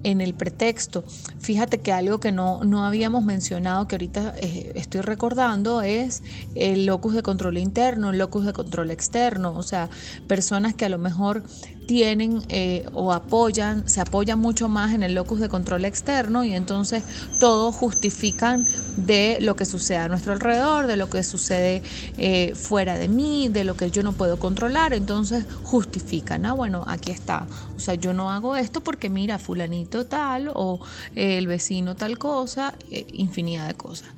[0.02, 1.04] en el pretexto.
[1.40, 6.22] Fíjate que algo que no, no habíamos mencionado, que ahorita eh, estoy recordando, es
[6.54, 9.90] el locus de control interno, el locus de control externo, o sea,
[10.28, 11.42] personas que a lo mejor
[11.86, 16.52] tienen eh, o apoyan, se apoyan mucho más en el locus de control externo y
[16.52, 17.04] entonces
[17.38, 18.64] todo justifican
[18.96, 21.82] de lo que sucede a nuestro alrededor, de lo que sucede
[22.18, 26.84] eh, fuera de mí, de lo que yo no puedo controlar, entonces justifican, ah, bueno,
[26.86, 27.46] aquí está,
[27.76, 30.80] o sea, yo no hago esto porque mira, fulanito tal o
[31.14, 32.74] eh, el vecino tal cosa,
[33.12, 34.08] infinidad de cosas.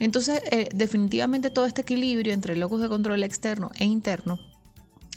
[0.00, 0.40] Entonces,
[0.72, 4.38] definitivamente todo este equilibrio entre locus de control externo e interno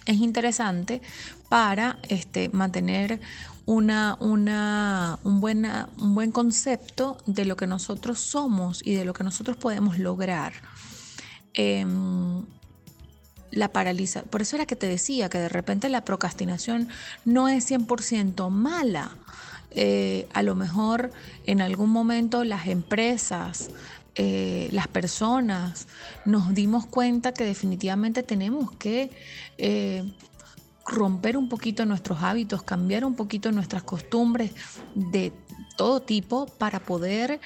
[0.06, 1.02] es interesante
[1.50, 3.20] para este, mantener
[3.66, 9.14] una, una, un, buena, un buen concepto de lo que nosotros somos y de lo
[9.14, 10.54] que nosotros podemos lograr.
[11.54, 12.44] Em,
[13.52, 14.24] la paraliza.
[14.24, 16.88] Por eso era que te decía que de repente la procrastinación
[17.26, 19.18] no es 100% mala.
[19.72, 21.12] Eh, a lo mejor
[21.46, 23.70] en algún momento las empresas,
[24.16, 25.88] eh, las personas,
[26.26, 29.10] nos dimos cuenta que definitivamente tenemos que
[29.58, 30.04] eh,
[30.86, 34.52] romper un poquito nuestros hábitos, cambiar un poquito nuestras costumbres
[34.96, 35.32] de
[35.78, 37.40] todo tipo para poder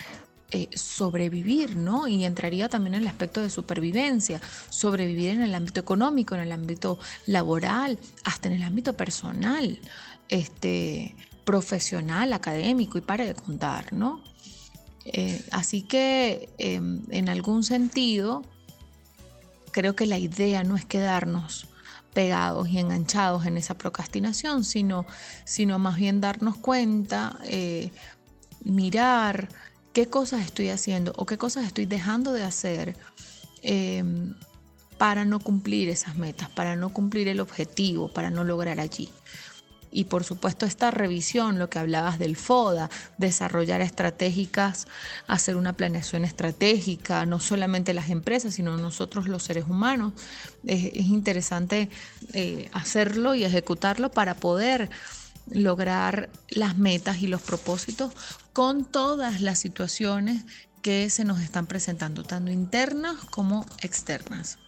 [0.51, 2.07] eh, sobrevivir, ¿no?
[2.07, 6.51] Y entraría también en el aspecto de supervivencia, sobrevivir en el ámbito económico, en el
[6.51, 6.97] ámbito
[7.27, 9.79] laboral, hasta en el ámbito personal,
[10.29, 14.21] este, profesional, académico y para de contar, ¿no?
[15.05, 18.43] Eh, así que em, en algún sentido,
[19.71, 21.67] creo que la idea no es quedarnos
[22.13, 25.05] pegados y enganchados en esa procrastinación, sino,
[25.43, 27.91] sino más bien darnos cuenta, eh,
[28.63, 29.49] mirar
[29.93, 32.95] qué cosas estoy haciendo o qué cosas estoy dejando de hacer
[33.61, 34.33] em,
[34.97, 39.09] para no cumplir esas metas, para no cumplir el objetivo, para no lograr allí.
[39.91, 44.87] Y por supuesto esta revisión, lo que hablabas del FODA, desarrollar estratégicas,
[45.27, 50.13] hacer una planeación estratégica, no solamente las empresas, sino nosotros los seres humanos.
[50.65, 51.89] Es, interesante
[52.33, 54.89] eh, hacerlo y ejecutarlo para poder
[55.49, 58.13] lograr las metas y los propósitos
[58.53, 60.43] con todas las situaciones
[60.81, 64.59] que se nos están presentando, tanto internas como externas.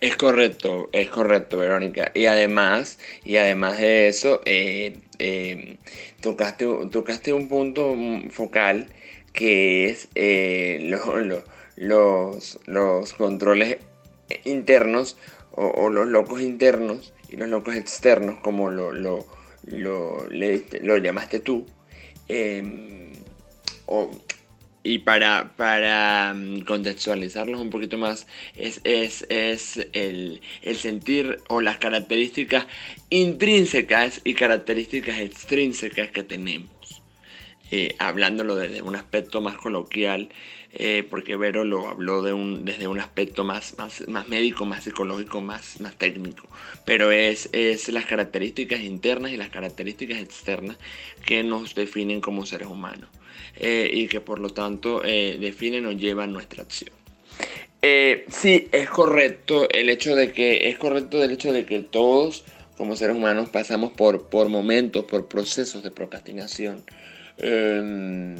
[0.00, 2.10] Es correcto, es correcto, Verónica.
[2.14, 5.76] Y además, y además de eso, eh, eh,
[6.22, 7.94] tocaste, un punto
[8.30, 8.88] focal
[9.34, 10.78] que es eh,
[11.76, 13.76] los, los controles
[14.44, 15.18] internos
[15.52, 19.26] o, los locos internos y los locos externos, como lo, lo,
[19.66, 21.66] lo, llamaste tú.
[23.84, 24.10] o,
[24.82, 30.40] y para, para mm, contextualizarlos un poquito más, es, el,
[30.76, 32.66] sentir o las características
[33.10, 36.70] intrínsecas y características extrínsecas que tenemos.
[37.72, 40.30] Eh, hablándolo desde un aspecto más coloquial,
[40.72, 44.84] eh, porque Vero lo habló de un, desde un aspecto más, más, más médico, más
[44.84, 46.48] psicológico, más, más técnico.
[46.84, 50.78] Pero es, es las características internas y las características externas
[51.24, 53.08] que nos definen como seres humanos.
[53.56, 56.90] Eh, y que por lo tanto eh, definen o llevan nuestra acción.
[57.82, 62.44] Eh, sí, es correcto el hecho de que es correcto el hecho de que todos
[62.76, 66.82] como seres humanos pasamos por, por momentos, por procesos de procrastinación.
[67.36, 68.36] Em,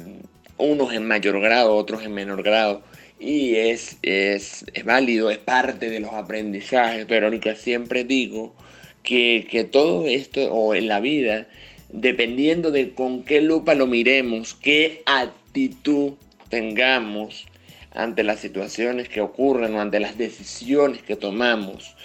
[0.57, 2.81] unos en mayor grado, otros en menor grado.
[3.19, 7.05] Y es, es, es, válido, es parte de los aprendizajes.
[7.07, 8.55] Verónica, siempre digo
[9.03, 11.47] que, que todo esto, o en la vida,
[11.91, 16.13] dependiendo de con qué lupa lo miremos, qué actitud
[16.49, 17.45] tengamos
[17.91, 21.95] ante las situaciones que ocurren o ante las decisiones que tomamos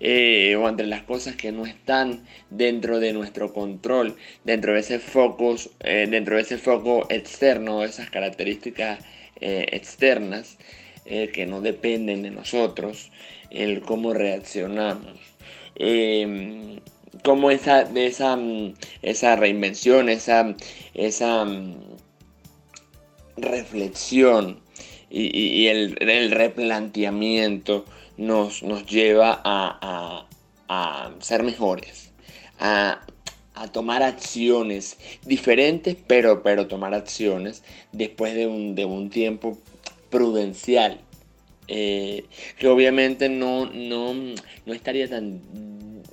[0.00, 4.98] eh, o ante las cosas que no están dentro de nuestro control, dentro de ese
[4.98, 9.04] foco, eh, dentro de ese foco externo, esas características
[9.40, 10.58] eh, externas
[11.06, 13.12] que no dependen de nosotros,
[13.50, 15.20] el cómo reaccionamos.
[17.24, 20.54] Como esa, esa, mm, esa reinvención, esa,
[20.94, 21.96] esa mm,
[23.36, 24.60] reflexión
[25.10, 27.84] y, el, replanteamiento
[28.16, 30.26] nos, nos lleva a,
[31.20, 32.12] ser mejores,
[32.58, 33.00] a,
[33.72, 37.62] tomar acciones diferentes, pero, pero tomar acciones
[37.92, 39.58] después de un, de un tiempo
[40.10, 41.00] prudencial.
[41.68, 42.24] Eh,
[42.58, 45.40] que obviamente no, no, no estaría tan,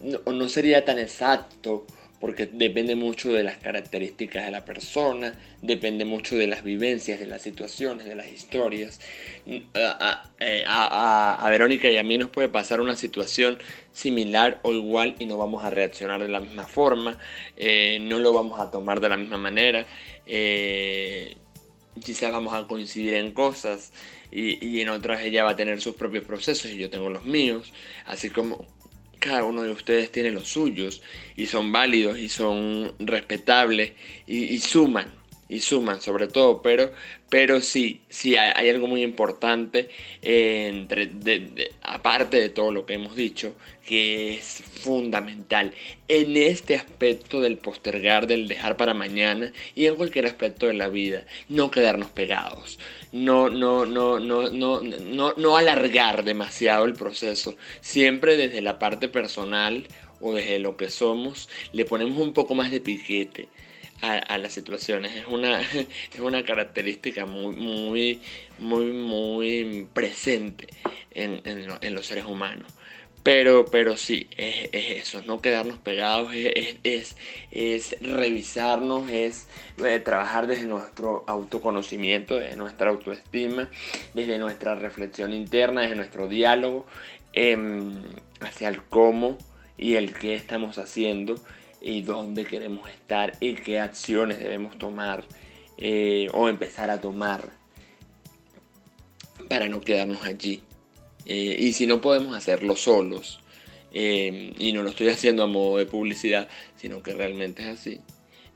[0.03, 1.85] no, sería tan exacto
[2.19, 7.25] porque depende mucho de las características de la persona, depende mucho de las vivencias, de
[7.25, 9.01] las situaciones, de las historias.
[9.45, 9.57] Mm,
[10.39, 13.59] eh, a, Verónica y a mí nos puede pasar una situación
[13.91, 17.17] similar o igual y no vamos a reaccionar de la misma forma,
[17.57, 19.85] eh, no lo vamos a tomar de la misma manera,
[20.25, 21.35] eh,
[22.01, 23.91] quizás vamos a coincidir en cosas
[24.31, 27.71] y en otras ella va a tener sus propios procesos y yo tengo los míos,
[28.05, 28.65] así como
[29.23, 31.01] cada uno de ustedes tiene los suyos
[31.37, 33.93] y son válidos y son respetables
[34.27, 35.07] y, suman
[35.53, 36.91] y suman sobre todo, pero,
[37.29, 39.89] pero sí, sí hay, algo muy importante
[40.21, 41.11] entre,
[41.83, 45.73] aparte de todo lo que hemos dicho, que es fundamental
[46.07, 50.87] en este aspecto del postergar, del dejar para mañana y en cualquier aspecto de la
[50.87, 52.79] vida, no quedarnos pegados,
[53.11, 59.07] no, no, no, no, no, no, no alargar demasiado el proceso, siempre desde la parte
[59.07, 59.87] personal
[60.19, 63.49] o desde lo que somos, le ponemos un poco más de piquete
[64.03, 65.15] a, las situaciones.
[65.15, 65.61] Es una,
[66.13, 68.21] es una característica muy, muy,
[68.59, 70.67] muy, muy presente
[71.11, 72.71] en, en, los seres humanos.
[73.23, 77.15] Pero, pero sí, es, eso, no quedarnos pegados, es, es,
[77.51, 79.47] es revisarnos, es
[79.81, 83.69] eh, trabajar desde nuestro autoconocimiento, desde nuestra autoestima,
[84.13, 86.85] desde nuestra reflexión interna, desde nuestro diálogo
[87.31, 87.93] em,
[88.41, 89.37] hacia el cómo
[89.77, 91.35] y el qué estamos haciendo
[91.83, 95.25] y dónde queremos estar y qué acciones debemos tomar
[95.77, 97.49] eh, o empezar a tomar
[99.49, 100.63] para no quedarnos allí.
[101.25, 103.39] Eh, y si no podemos hacerlo solos,
[103.93, 107.99] eh, y no lo estoy haciendo a modo de publicidad, sino que realmente es así,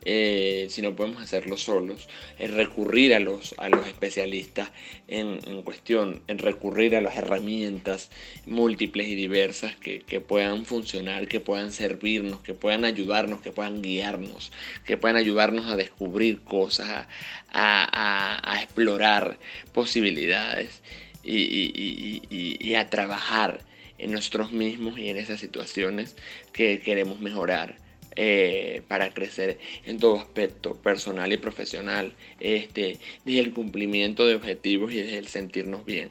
[0.06, 2.08] eh, si no podemos hacerlo solos,
[2.40, 4.72] en recurrir a los, a los especialistas
[5.08, 8.10] en, cuestión, en recurrir a las herramientas
[8.46, 14.52] múltiples y diversas que, puedan funcionar, que puedan servirnos, que puedan ayudarnos, que puedan guiarnos,
[14.86, 17.08] que puedan ayudarnos a descubrir cosas,
[17.52, 19.38] a, explorar
[19.74, 20.82] posibilidades
[21.24, 23.62] y a trabajar
[23.98, 26.16] en nosotros mismos y en esas situaciones
[26.54, 27.87] que queremos mejorar
[28.20, 34.92] eh, para crecer en todo aspecto, personal y profesional, este, desde el cumplimiento de objetivos
[34.92, 36.10] y desde el sentirnos bien.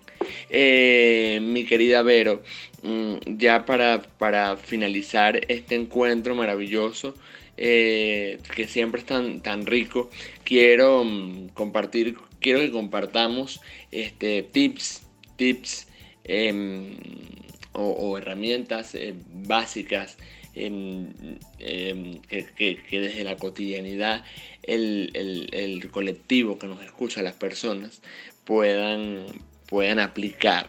[0.49, 2.45] Eh, mi querida Vero,
[2.85, 7.17] mm, ya para, para finalizar este encuentro maravilloso,
[7.57, 10.09] eh, que siempre es tan, tan rico,
[10.45, 15.03] quiero mm, compartir, quiero que compartamos este, tips,
[15.35, 15.89] tips
[16.23, 16.95] em,
[17.73, 18.97] o, herramientas
[19.33, 20.17] básicas
[20.57, 24.25] que, desde la cotidianidad
[24.63, 28.01] el, colectivo que nos escucha, las personas,
[28.45, 29.27] puedan,
[29.67, 30.69] puedan aplicar.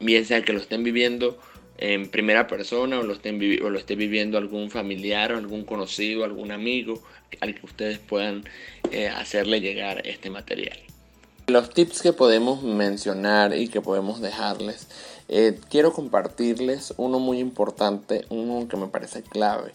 [0.00, 1.38] Bien sea que lo estén viviendo
[1.78, 6.24] en primera persona o lo, estén o lo esté viviendo algún familiar o algún conocido,
[6.24, 7.02] algún amigo
[7.40, 8.44] al que ustedes puedan
[8.90, 10.78] eh, hacerle llegar este material.
[11.46, 14.88] Los tips que podemos mencionar y que podemos dejarles
[15.32, 19.70] eh, quiero compartirles uno muy importante, uno que me parece clave.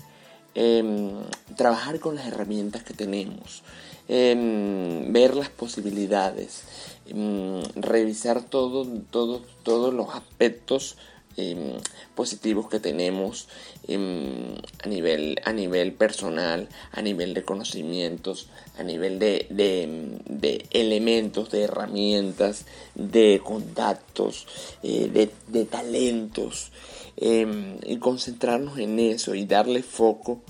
[0.54, 1.12] Em,
[1.56, 3.64] trabajar con las herramientas que tenemos,
[4.10, 6.64] em, ver las posibilidades,
[7.08, 10.98] em, revisar todo, todo, todos los aspectos
[11.38, 11.76] Em,
[12.16, 13.50] positivos que tenemos
[13.90, 18.48] em, a, nivel, a nivel personal, a nivel de conocimientos,
[18.80, 22.66] a nivel de, de, elementos, de herramientas,
[22.96, 24.48] de contactos,
[24.82, 26.72] eh, de, talentos,
[27.18, 30.42] em, y concentrarnos en eso y darle foco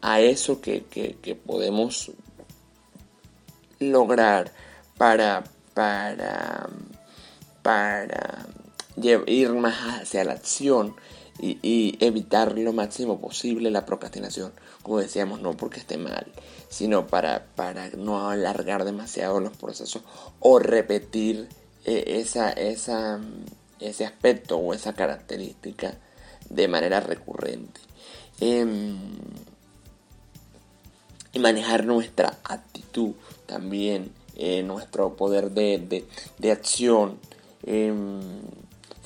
[0.00, 2.10] a eso que, que podemos
[3.78, 4.50] lograr
[4.96, 6.66] para, para,
[7.62, 8.46] para
[8.96, 10.94] ir más hacia la acción
[11.40, 14.52] y, evitar lo máximo posible la procrastinación.
[14.82, 16.26] Como decíamos, no porque esté mal,
[16.68, 20.02] sino para, para no alargar demasiado los procesos
[20.40, 21.48] o repetir
[21.84, 23.20] eh, esa, esa,
[23.80, 25.98] ese aspecto o esa característica
[26.48, 27.80] de manera recurrente.
[28.40, 28.96] Em,
[31.32, 33.12] y manejar nuestra actitud
[33.46, 36.04] también, eh, nuestro poder de,
[36.38, 37.18] de, acción.
[37.64, 38.20] Em,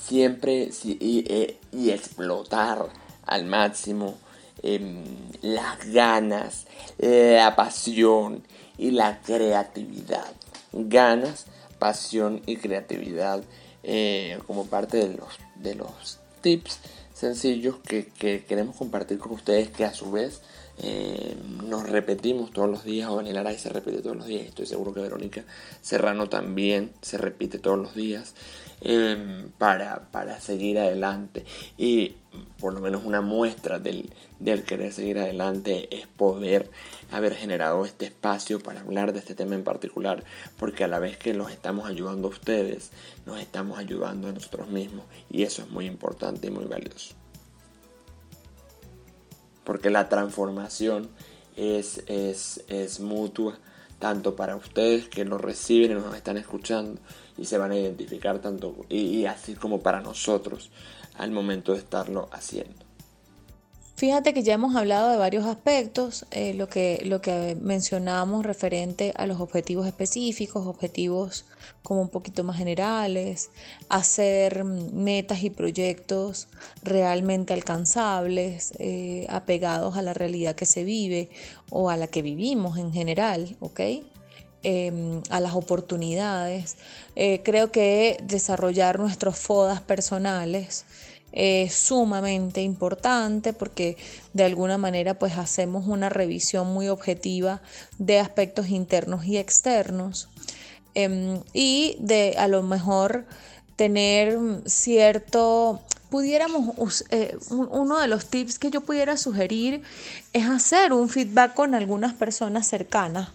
[0.00, 2.86] siempre eh, y, explotar
[3.26, 4.16] al máximo
[4.62, 5.04] em,
[5.42, 6.66] las ganas,
[6.98, 8.42] la pasión
[8.78, 10.32] y la creatividad.
[10.72, 11.46] ganas,
[11.78, 13.42] pasión y creatividad
[13.82, 16.78] eh, como parte de los, de los tips
[17.14, 18.08] sencillos que,
[18.46, 20.40] queremos compartir con ustedes que a su vez
[20.78, 24.66] eh, nos repetimos todos los días, o Daniel Aray se repite todos los días, estoy
[24.66, 25.44] seguro que Verónica
[25.80, 28.34] Serrano también se repite todos los días.
[28.80, 31.44] Em, para, para, seguir adelante.
[31.76, 32.14] Y
[32.60, 34.08] por lo menos una muestra del,
[34.38, 36.70] del, querer seguir adelante es poder
[37.10, 40.22] haber generado este espacio para hablar de este tema en particular,
[40.58, 42.92] porque a la vez que los estamos ayudando a ustedes,
[43.26, 45.06] nos estamos ayudando a nosotros mismos.
[45.28, 47.16] Y eso es muy importante y muy valioso.
[49.64, 51.08] Porque la transformación
[51.56, 53.58] es, es, es mutua,
[53.98, 57.00] tanto para ustedes que lo reciben y nos están escuchando,
[57.38, 60.70] y se van a identificar tanto y, así como para nosotros
[61.16, 62.88] al momento de estarlo haciendo.
[63.96, 69.12] Fíjate que ya hemos hablado de varios aspectos, eh, lo, que, lo que mencionamos referente
[69.16, 71.46] a los objetivos específicos, objetivos
[71.82, 73.50] como un poquito más generales,
[73.88, 76.46] hacer metas y proyectos
[76.84, 81.30] realmente alcanzables, eh, apegados a la realidad que se vive
[81.68, 83.80] o a la que vivimos en general, ¿ok?
[84.64, 86.78] Em, a las oportunidades.
[87.14, 90.84] Eh, creo que desarrollar nuestros FODAS personales
[91.30, 93.96] es sumamente importante porque
[94.32, 97.62] de alguna manera pues hacemos una revisión muy objetiva
[97.98, 100.28] de aspectos internos y externos
[100.94, 103.26] em, y de a lo mejor
[103.76, 104.36] tener
[104.66, 105.80] cierto
[106.10, 109.82] pudiéramos, eh, uno de los tips que yo pudiera sugerir
[110.32, 113.28] es hacer un feedback con algunas personas cercanas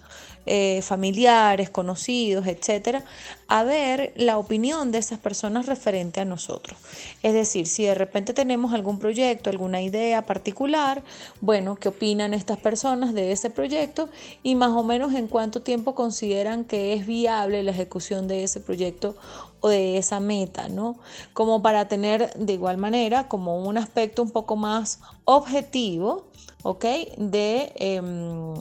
[0.46, 3.06] eh, familiares, conocidos, etcétera,
[3.48, 6.78] a ver la opinión de esas personas referente a nosotros.
[7.22, 11.04] Es decir, si de repente tenemos algún proyecto, alguna idea particular,
[11.40, 14.10] bueno, ¿qué opinan estas personas de ese proyecto
[14.42, 18.60] y más o menos en cuánto tiempo consideran que es viable la ejecución de ese
[18.60, 19.16] proyecto
[19.62, 20.98] o de esa meta, ¿no?
[21.34, 26.26] Como para tener de igual manera como un aspecto un poco más objetivo,
[26.64, 26.86] ¿ok?
[27.18, 27.72] De...
[27.76, 28.56] Em,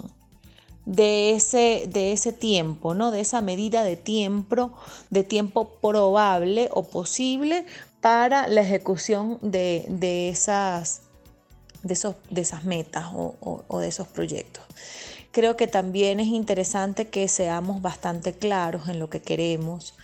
[0.85, 3.11] de ese, de ese tiempo, ¿no?
[3.11, 4.73] de esa medida de tiempo,
[5.11, 7.65] de tiempo probable o posible
[8.01, 9.87] para la ejecución de,
[10.29, 11.03] esas,
[11.83, 14.65] de, esos, de esas metas o, de esos proyectos.
[15.31, 19.95] Creo que también es interesante que seamos bastante claros en lo que queremos.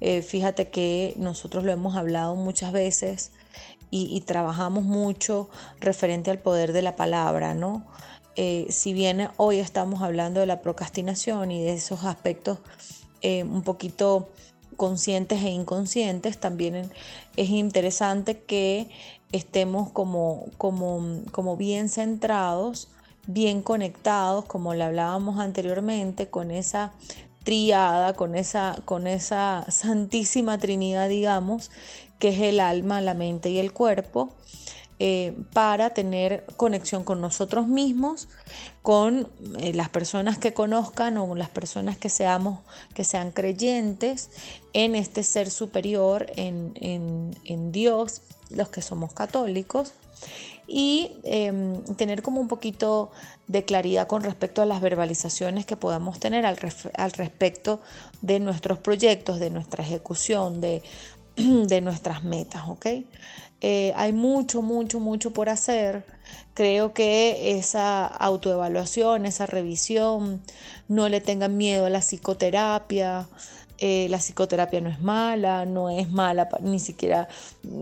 [0.00, 3.30] Eh, fíjate que nosotros lo hemos hablado muchas veces
[3.96, 7.86] y trabajamos mucho referente al poder de la palabra, ¿no?
[8.36, 12.58] Eh, si bien hoy estamos hablando de la procrastinación y de esos aspectos
[13.22, 14.28] eh, un poquito
[14.76, 16.90] conscientes e inconscientes, también
[17.36, 18.90] es interesante que
[19.30, 22.88] estemos como, como, como bien centrados,
[23.26, 26.92] bien conectados, como le hablábamos anteriormente, con esa
[27.44, 31.70] triada, con esa, con esa santísima trinidad, digamos,
[32.18, 34.30] que es el alma, la mente y el cuerpo.
[35.00, 38.28] Eh, para tener conexión con nosotros mismos,
[38.80, 39.28] con
[39.58, 42.60] eh, las personas que conozcan o las personas que seamos,
[42.94, 44.30] que sean creyentes
[44.72, 49.94] en este ser superior, en, Dios, los que somos católicos,
[50.68, 53.10] y em, tener como un poquito
[53.48, 56.56] de claridad con respecto a las verbalizaciones que podamos tener al,
[56.96, 57.80] al respecto
[58.22, 60.82] de nuestros proyectos, de nuestra ejecución, de,
[61.36, 62.86] de nuestras metas, ¿ok?
[63.66, 66.04] Eh, hay mucho, mucho, mucho por hacer.
[66.52, 70.42] Creo que esa autoevaluación, esa revisión,
[70.86, 73.26] no le tengan miedo a la psicoterapia.
[73.78, 77.26] Eh, la psicoterapia no es mala, no es mala ni siquiera,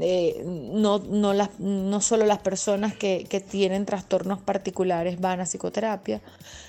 [0.00, 5.46] eh, no, no, las, no, solo las personas que, que, tienen trastornos particulares van a
[5.46, 6.20] psicoterapia,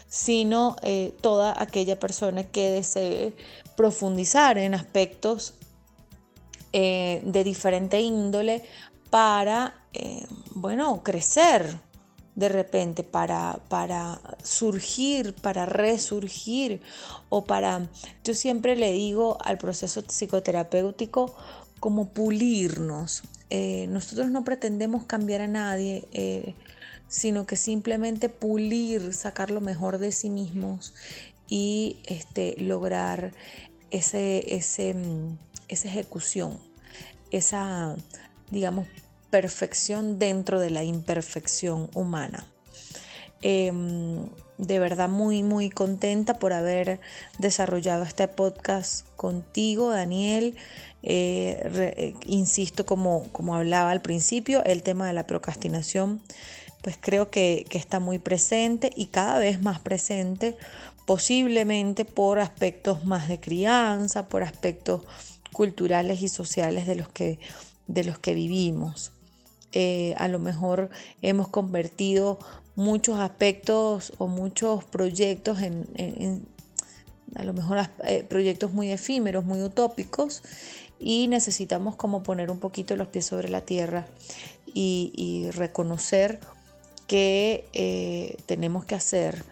[0.08, 0.76] sino
[1.22, 3.34] toda aquella persona que desee
[3.78, 5.54] profundizar en aspectos
[6.74, 8.64] de diferente índole
[9.14, 11.80] para, eh, bueno, crecer
[12.34, 16.82] de repente, para, para surgir, para resurgir
[17.30, 17.88] o para,
[18.24, 21.36] yo siempre le digo al proceso psicoterapéutico
[21.80, 23.22] como pulirnos.
[23.52, 26.56] Eh, nosotros no pretendemos cambiar a nadie, eh,
[27.08, 30.96] sino que simplemente pulir, sacar lo mejor de sí mismos
[31.48, 33.32] y este, lograr
[33.92, 35.38] ese, ese, mm,
[35.68, 36.58] esa ejecución,
[37.30, 37.96] esa,
[38.50, 38.88] digamos,
[39.34, 42.46] perfección dentro de la imperfección humana.
[43.42, 44.30] Em,
[44.60, 47.00] de verdad muy, muy contenta por haber
[47.40, 50.56] desarrollado este podcast contigo, Daniel.
[51.02, 51.68] Eh,
[51.98, 56.22] eh, insisto, como, como hablaba al principio, el tema de la procrastinación,
[56.84, 60.56] pues creo que, que está muy presente y cada vez más presente
[61.08, 65.02] posiblemente por aspectos más de crianza, por aspectos
[65.52, 67.40] culturales y sociales de los que,
[67.88, 69.13] de los que vivimos.
[69.74, 70.90] Eh, a lo mejor
[71.22, 72.38] hemos convertido
[72.76, 76.46] muchos aspectos o muchos proyectos en,
[77.36, 80.44] a lo mejor eh, proyectos muy efímeros, muy utópicos
[81.00, 84.06] y necesitamos como poner un poquito los pies sobre la tierra
[84.76, 86.40] y, reconocer
[87.08, 89.44] que eh, tenemos que hacer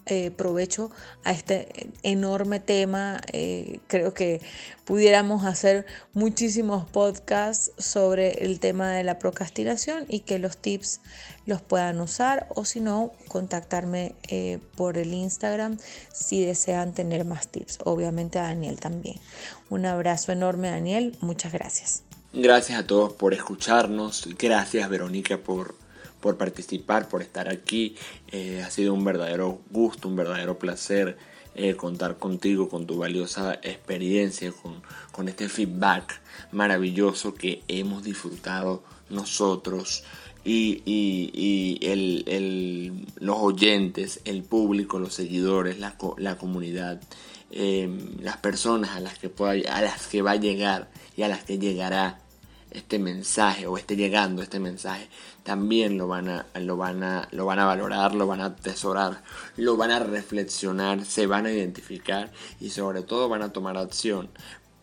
[0.07, 0.91] eh, provecho
[1.25, 3.21] a este enorme tema.
[3.33, 4.43] Eh, creo que
[4.85, 11.01] pudiéramos hacer muchísimos podcasts sobre el tema de la procrastinación y que los tips
[11.47, 15.79] los puedan usar o si no, contactarme eh, por el Instagram
[16.13, 17.79] si desean tener más tips.
[17.85, 19.17] Obviamente a Daniel también.
[19.71, 22.03] Un abrazo enorme Daniel, muchas gracias.
[22.35, 24.29] Gracias a todos por escucharnos.
[24.39, 25.77] Gracias Verónica por
[26.25, 27.97] por participar, por estar aquí.
[28.33, 31.19] Eh, ha sido un verdadero gusto, un verdadero placer
[31.55, 34.81] eh, contar contigo, con tu valiosa experiencia, con,
[35.13, 40.05] con este feedback maravilloso que hemos disfrutado nosotros
[40.47, 47.03] y, y, el, el, los oyentes, el público, los seguidores, la, la comunidad,
[47.51, 51.29] em, las personas a las, que pueda, a las que va a llegar y a
[51.29, 52.24] las que llegará
[52.75, 55.09] este mensaje o esté llegando este mensaje,
[55.45, 59.23] también lo van a, lo van a, lo van a valorar, lo van a atesorar,
[59.57, 64.29] lo van a reflexionar, se van a identificar y sobre todo van a tomar acción.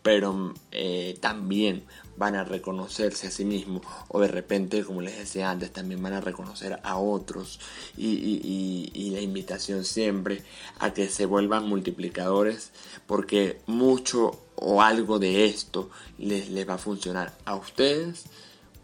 [0.02, 1.84] Pero eh, también
[2.16, 6.12] van a reconocerse a sí mismos o de repente, como les decía antes, también van
[6.12, 7.60] a reconocer a otros
[7.96, 10.42] y, la invitación siempre
[10.78, 12.70] a que se vuelvan multiplicadores
[13.06, 18.24] porque mucho o algo de esto les, les va a funcionar a ustedes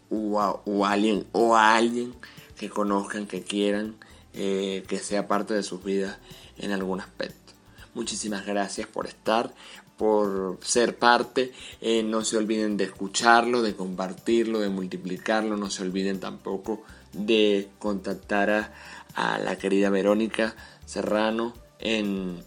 [0.09, 2.13] o a, alguien o a alguien
[2.57, 3.95] que conozcan, que quieran,
[4.33, 6.17] eh, que sea parte de sus vidas
[6.57, 7.53] en algún aspecto.
[7.93, 9.53] Muchísimas gracias por estar,
[9.99, 11.51] por ser parte.
[11.81, 15.57] Eh, no se olviden de escucharlo, de compartirlo, de multiplicarlo.
[15.57, 18.71] No se olviden tampoco de contactar
[19.13, 22.41] a, la querida Verónica Serrano en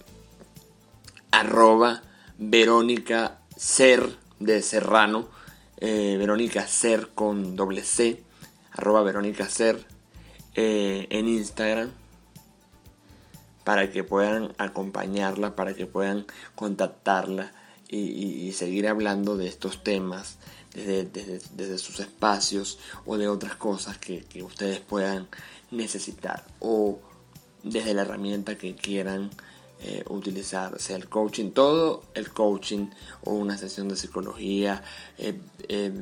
[1.31, 2.03] arroba
[2.39, 5.29] Verónica Ser de Serrano,
[5.77, 8.23] eh, Verónica Ser con doble C,
[8.73, 9.85] arroba Verónica Ser
[10.55, 11.91] eh, en Instagram
[13.65, 17.53] para que puedan acompañarla, para que puedan contactarla
[17.89, 20.39] y, seguir hablando de estos temas
[20.75, 25.29] desde, sus espacios o de otras cosas que, ustedes puedan
[25.71, 27.01] necesitar o
[27.63, 29.31] desde la herramienta que quieran
[29.85, 32.87] eh, utilizar, sea el coaching, todo el coaching
[33.25, 34.83] o una sesión de psicología,
[35.19, 35.35] eh,
[35.69, 35.93] eh,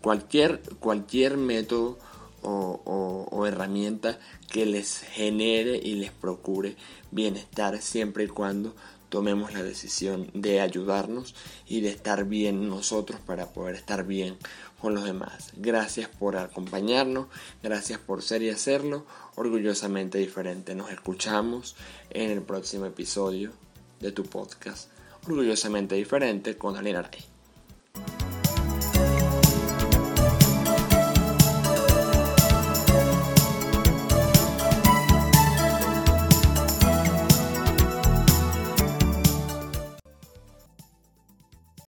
[0.00, 1.98] cualquier, cualquier método
[2.42, 4.18] o, herramienta
[4.50, 6.76] que les genere y les procure
[7.10, 8.74] bienestar siempre y cuando
[9.08, 11.34] tomemos la decisión de ayudarnos
[11.66, 14.36] y de estar bien nosotros para poder estar bien
[14.80, 15.52] con los demás.
[15.56, 17.28] Gracias por acompañarnos,
[17.62, 20.74] gracias por ser y hacerlo orgullosamente diferente.
[20.74, 21.74] Nos escuchamos
[22.10, 23.52] en el próximo episodio
[24.00, 24.90] de tu podcast,
[25.26, 27.37] orgullosamente diferente con Daniel Aray.